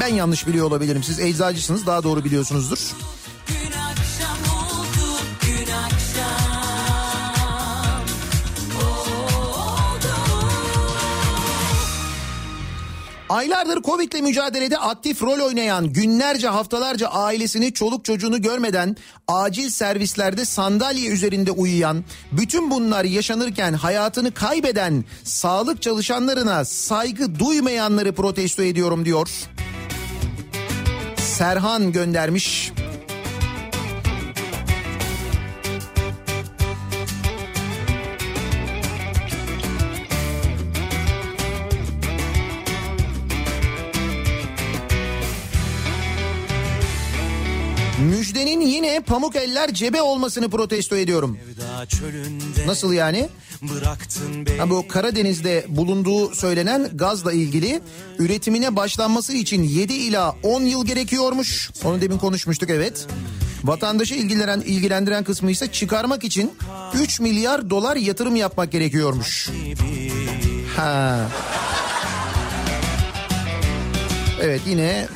[0.00, 1.02] ben yanlış biliyor olabilirim.
[1.02, 2.78] Siz eczacısınız daha doğru biliyorsunuzdur.
[13.28, 18.96] Aylardır Covid'le mücadelede aktif rol oynayan günlerce haftalarca ailesini çoluk çocuğunu görmeden
[19.28, 28.62] acil servislerde sandalye üzerinde uyuyan bütün bunlar yaşanırken hayatını kaybeden sağlık çalışanlarına saygı duymayanları protesto
[28.62, 29.28] ediyorum diyor.
[31.34, 32.72] Serhan göndermiş.
[48.04, 51.38] Müjdenin yine pamuk eller cebe olmasını protesto ediyorum.
[52.66, 53.28] Nasıl yani?
[54.58, 57.80] Ha bu Karadeniz'de bulunduğu söylenen gazla ilgili
[58.18, 61.70] üretimine başlanması için 7 ila 10 yıl gerekiyormuş.
[61.84, 63.06] Onu demin konuşmuştuk evet.
[63.64, 66.52] Vatandaşı ilgilendiren, ilgilendiren kısmı ise çıkarmak için
[66.94, 69.50] 3 milyar dolar yatırım yapmak gerekiyormuş.
[70.76, 71.28] Ha.
[74.42, 75.08] Evet yine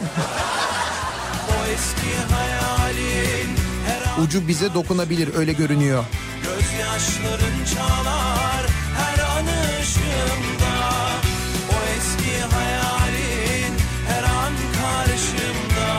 [4.23, 6.05] ucu bize dokunabilir öyle görünüyor.
[6.43, 8.67] gözyaşların çalar
[8.97, 9.47] her an
[9.81, 10.75] ışığımda.
[11.71, 13.75] O eski hayalin
[14.09, 15.91] her an karşımda.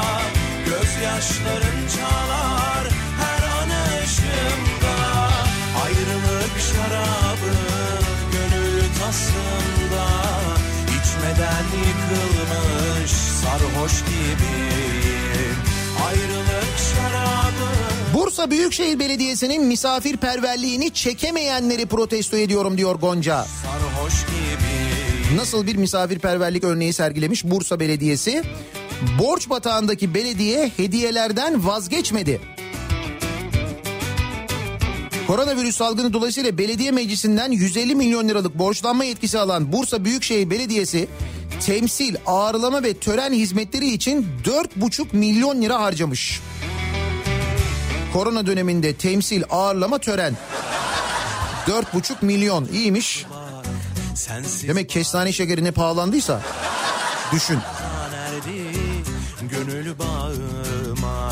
[0.65, 2.85] Gözyaşların çalar
[3.21, 3.69] her an
[4.03, 4.95] ışığımda.
[5.83, 7.55] Ayrılık şarabı
[8.33, 10.05] gönül tasında.
[10.87, 14.98] İçmeden yıkılmış sarhoş gibiyim.
[18.39, 23.45] Bursa Büyükşehir Belediyesi'nin misafirperverliğini çekemeyenleri protesto ediyorum diyor Gonca.
[25.35, 28.43] Nasıl bir misafirperverlik örneği sergilemiş Bursa Belediyesi?
[29.19, 32.41] Borç batağındaki belediye hediyelerden vazgeçmedi.
[35.27, 41.07] Koronavirüs salgını dolayısıyla belediye meclisinden 150 milyon liralık borçlanma yetkisi alan Bursa Büyükşehir Belediyesi
[41.65, 46.41] temsil, ağırlama ve tören hizmetleri için 4,5 milyon lira harcamış.
[48.13, 50.37] Korona döneminde temsil, ağırlama, tören.
[51.67, 53.25] 4,5 milyon iyiymiş.
[54.67, 56.41] Demek kestane şekeri ne pahalandıysa
[57.31, 57.59] düşün.
[59.41, 61.31] gönül bağıma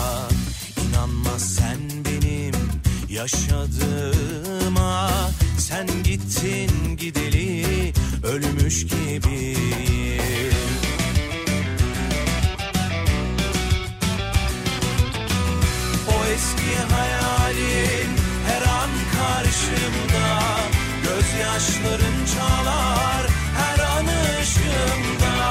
[0.89, 2.55] İnanma sen benim
[3.09, 5.09] yaşadığıma
[5.59, 7.93] Sen gittin gideli
[8.23, 9.86] ölmüş gibiyim
[21.57, 23.27] Gözyaşların çalar
[23.57, 24.05] her an
[24.41, 25.49] ışığımda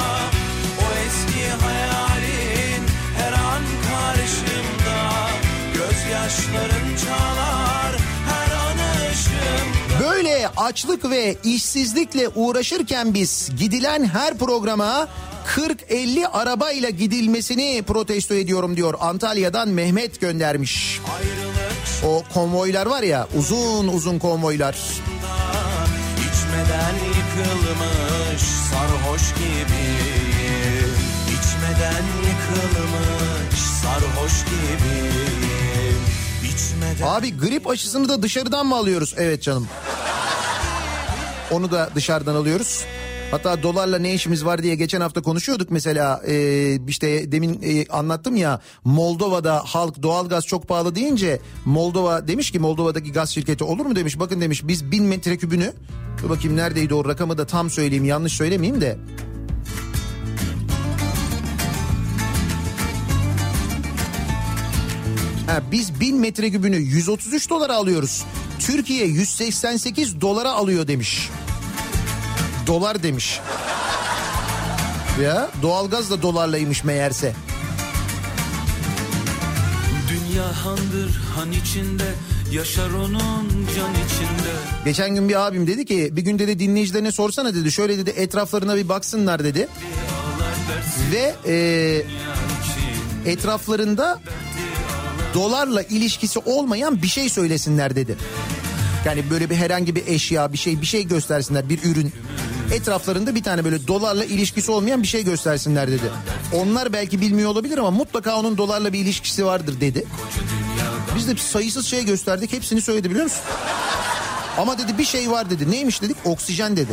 [0.80, 2.82] O eski hayalin
[3.16, 5.28] her an karşımda
[5.74, 7.96] Gözyaşların çalar
[8.28, 8.78] her an
[9.10, 15.08] ışığımda Böyle açlık ve işsizlikle uğraşırken biz gidilen her programa
[15.56, 18.94] 40-50 arabayla gidilmesini protesto ediyorum diyor.
[19.00, 21.00] Antalya'dan Mehmet göndermiş.
[22.06, 24.76] O konvoylar var ya uzun uzun konvoylar.
[26.76, 30.94] İçmeden yıkılmış sarhoş gibiyim
[31.28, 36.00] İçmeden yıkılmış sarhoş gibiyim
[36.44, 39.14] İçmeden Abi grip aşısını da dışarıdan mı alıyoruz?
[39.18, 39.68] Evet canım.
[41.50, 42.84] Onu da dışarıdan alıyoruz.
[43.30, 48.36] Hatta dolarla ne işimiz var diye geçen hafta konuşuyorduk mesela Ee, işte demin e, anlattım
[48.36, 53.96] ya Moldova'da halk doğalgaz çok pahalı deyince Moldova demiş ki Moldova'daki gaz şirketi olur mu
[53.96, 55.72] demiş bakın demiş biz bin metrekübünü
[56.22, 58.98] dur bakayım neredeydi o rakamı da tam söyleyeyim yanlış söylemeyeyim de
[65.46, 68.24] Ha, biz 1000 metrekübünü 133 dolara alıyoruz.
[68.58, 71.30] Türkiye 188 dolara alıyor demiş.
[72.66, 73.40] Dolar demiş.
[75.22, 77.32] Ya doğalgaz da dolarlaymış meğerse.
[80.08, 82.14] Dünya handır han içinde
[82.52, 84.52] Yaşar onun can içinde
[84.84, 87.72] Geçen gün bir abim dedi ki bir gün dedi dinleyicilerine sorsana dedi.
[87.72, 89.68] Şöyle dedi etraflarına bir baksınlar dedi.
[91.12, 92.02] Ve e,
[93.30, 94.20] etraflarında
[95.34, 98.16] dolarla ilişkisi olmayan bir şey söylesinler dedi.
[99.06, 102.12] Yani böyle bir herhangi bir eşya bir şey bir şey göstersinler bir ürün.
[102.72, 106.10] Etraflarında bir tane böyle dolarla ilişkisi olmayan bir şey göstersinler dedi.
[106.52, 110.06] Onlar belki bilmiyor olabilir ama mutlaka onun dolarla bir ilişkisi vardır dedi.
[111.16, 113.40] Biz de sayısız şey gösterdik hepsini söyledi biliyor musun?
[114.58, 115.70] Ama dedi bir şey var dedi.
[115.70, 116.16] Neymiş dedik?
[116.24, 116.92] Oksijen dedi.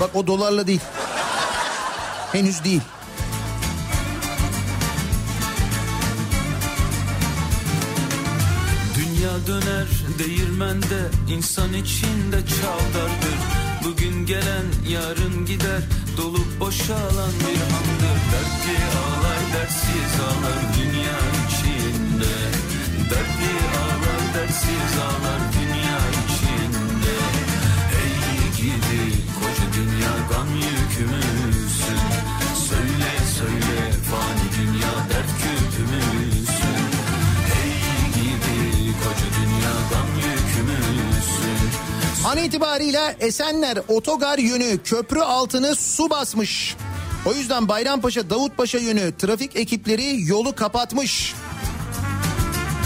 [0.00, 0.80] Bak o dolarla değil.
[2.32, 2.82] Henüz değil.
[10.60, 13.38] Değirmende insan içinde çavdardır.
[13.84, 15.82] Bugün gelen yarın gider
[16.16, 22.34] dolup boşalan bir handır Dertli ağlar dertsiz ağlar dünya içinde.
[23.10, 27.14] Dertli ağlar dertsiz ağlar dünya içinde.
[28.00, 28.16] Ey
[28.56, 31.39] gidi koca dünya gam yükümüzsün
[42.24, 46.76] An itibariyle Esenler Otogar yönü köprü altını su basmış.
[47.26, 51.34] O yüzden Bayrampaşa Davutpaşa yönü trafik ekipleri yolu kapatmış.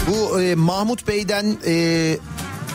[0.07, 2.17] Bu e, Mahmut Bey'den e,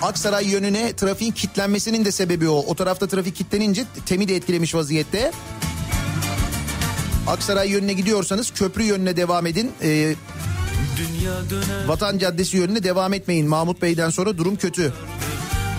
[0.02, 2.58] Aksaray yönüne trafiğin kilitlenmesinin de sebebi o.
[2.58, 5.32] O tarafta trafik kilitlenince temi de etkilemiş vaziyette.
[7.26, 9.72] Aksaray yönüne gidiyorsanız köprü yönüne devam edin.
[9.82, 10.14] E,
[11.50, 13.48] döner Vatan Caddesi yönüne devam etmeyin.
[13.48, 14.92] Mahmut Bey'den sonra durum kötü.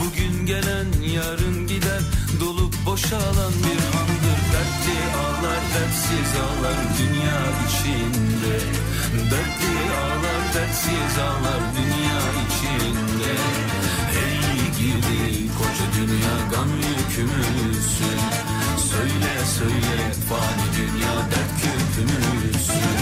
[0.06, 2.04] Bugün gelen yarın gider
[2.40, 8.56] Dolup boşalan bir handır Dertli ağlar dertsiz ağlar dünya içinde.
[9.32, 13.34] Dertli ağlar dertsiz ağlar dünya içinde.
[14.24, 14.42] Ey
[14.80, 15.22] girdi
[15.58, 18.20] koca dünya gam yükümüzsün.
[18.92, 19.98] Söyle söyle
[20.30, 22.98] fani dünya dert küpümüzsün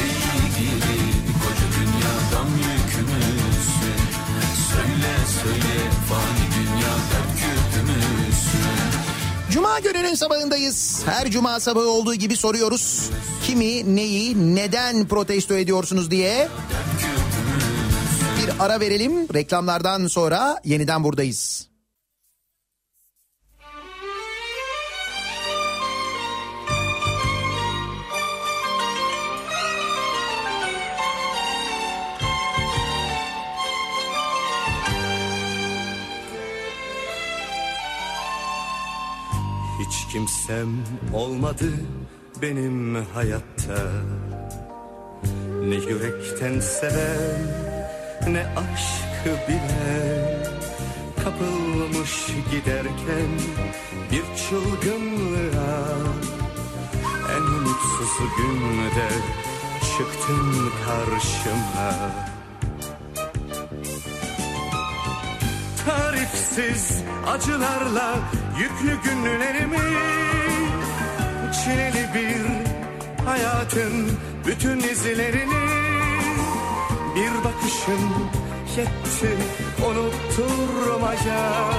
[0.00, 0.14] Ey
[0.58, 0.98] girdi
[1.42, 4.00] koca dünya gam yükümüzsün.
[4.70, 5.74] Söyle söyle
[6.08, 6.39] fani
[9.60, 11.02] Cuma gününün sabahındayız.
[11.06, 13.10] Her cuma sabahı olduğu gibi soruyoruz.
[13.46, 16.48] Kimi, neyi, neden protesto ediyorsunuz diye.
[18.42, 19.34] Bir ara verelim.
[19.34, 21.69] Reklamlardan sonra yeniden buradayız.
[39.90, 40.68] Hiç kimsem
[41.14, 41.72] olmadı
[42.42, 43.92] benim hayatta.
[45.64, 47.40] Ne yürekten seven
[48.28, 50.44] ne aşkı bilen
[51.24, 53.30] Kapılmış giderken
[54.12, 55.88] bir çılgınlığa
[57.36, 59.08] En mutsuz günde
[59.80, 61.92] çıktın karşıma.
[65.86, 68.18] Tarifsiz acılarla
[68.60, 69.78] yüklü günlerimi
[71.52, 72.46] Çileli bir
[73.24, 74.10] hayatın
[74.46, 75.64] bütün izlerini
[77.16, 78.00] Bir bakışın
[78.76, 79.36] yetti
[79.86, 81.70] unutturmaya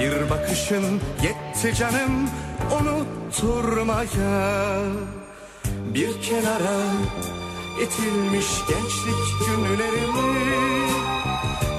[0.00, 2.30] Bir bakışın yetti canım
[2.80, 4.80] unutturmaya
[5.94, 6.78] Bir kenara
[7.82, 10.46] itilmiş gençlik günlerimi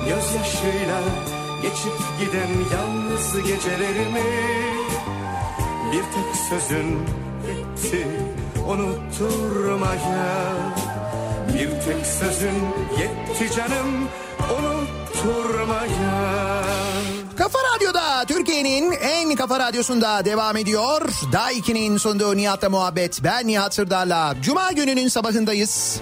[0.09, 1.01] Gözyaşıyla
[1.61, 4.23] geçip giden yalnız gecelerimi
[5.91, 6.99] Bir tek sözün
[7.47, 8.07] yetti
[8.67, 10.53] unutturmaya
[11.53, 12.55] Bir tek sözün
[12.99, 14.09] yetti canım
[14.59, 16.27] unutturmaya
[17.38, 21.01] Kafa Radyo'da Türkiye'nin en kafa radyosunda devam ediyor.
[21.34, 23.23] Daiki'nin sunduğu Nihat'la muhabbet.
[23.23, 24.35] Ben Nihat Sırdar'la.
[24.41, 26.01] Cuma gününün sabahındayız.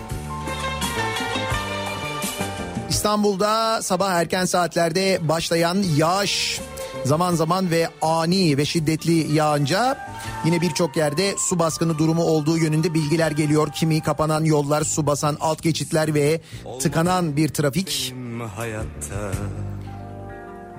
[2.96, 6.62] İstanbul'da sabah erken saatlerde başlayan yağış
[7.06, 9.98] zaman zaman ve ani ve şiddetli yağınca
[10.46, 13.72] yine birçok yerde su baskını durumu olduğu yönünde bilgiler geliyor.
[13.72, 16.42] Kimi kapanan yollar, su basan alt geçitler ve
[16.82, 18.14] tıkanan bir trafik
[18.56, 19.32] hayatta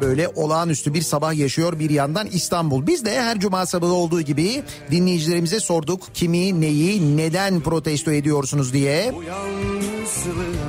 [0.00, 2.86] böyle olağanüstü bir sabah yaşıyor bir yandan İstanbul.
[2.86, 9.14] Biz de her cuma sabahı olduğu gibi dinleyicilerimize sorduk kimi, neyi, neden protesto ediyorsunuz diye.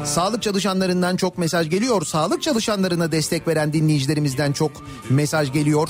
[0.05, 2.05] Sağlık çalışanlarından çok mesaj geliyor.
[2.05, 4.71] Sağlık çalışanlarına destek veren dinleyicilerimizden çok
[5.09, 5.89] mesaj geliyor.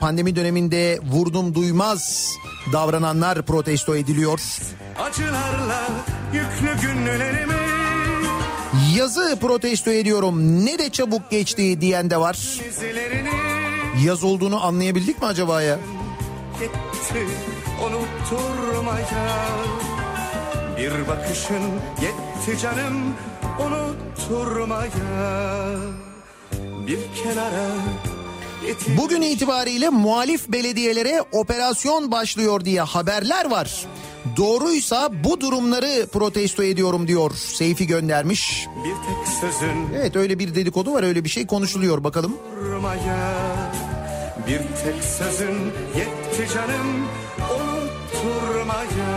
[0.00, 2.32] Pandemi döneminde vurdum duymaz
[2.72, 4.40] davrananlar protesto ediliyor.
[4.98, 5.88] acılarla
[6.32, 7.57] yüklü günlerimi
[8.96, 12.60] Yazı protesto ediyorum ne de çabuk geçti diyen de var.
[14.04, 15.78] Yaz olduğunu anlayabildik mi acaba ya?
[20.78, 21.62] Bir bakışın
[22.02, 23.14] yetti canım
[23.60, 24.90] unutturmaya
[26.86, 27.66] Bir kenara
[28.96, 33.86] Bugün itibariyle muhalif belediyelere operasyon başlıyor diye haberler var.
[34.36, 38.66] Doğruysa bu durumları protesto ediyorum diyor Seyfi göndermiş.
[38.84, 42.36] bir tek sözün Evet öyle bir dedikodu var öyle bir şey konuşuluyor bakalım.
[42.60, 43.34] durmaya
[44.46, 45.56] Bir tek sözün
[45.96, 47.06] yetti canım
[47.38, 49.08] unutturmaya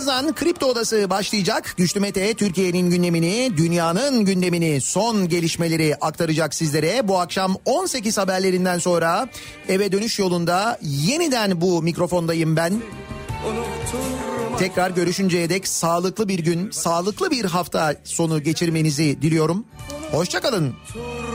[0.00, 1.74] Birazdan Kripto Odası başlayacak.
[1.76, 7.08] Güçlü Mete Türkiye'nin gündemini, dünyanın gündemini, son gelişmeleri aktaracak sizlere.
[7.08, 9.28] Bu akşam 18 haberlerinden sonra
[9.68, 12.82] eve dönüş yolunda yeniden bu mikrofondayım ben.
[14.58, 19.64] Tekrar görüşünceye dek sağlıklı bir gün, sağlıklı bir hafta sonu geçirmenizi diliyorum.
[20.12, 20.74] Hoşçakalın.
[20.94, 21.29] unutturmaya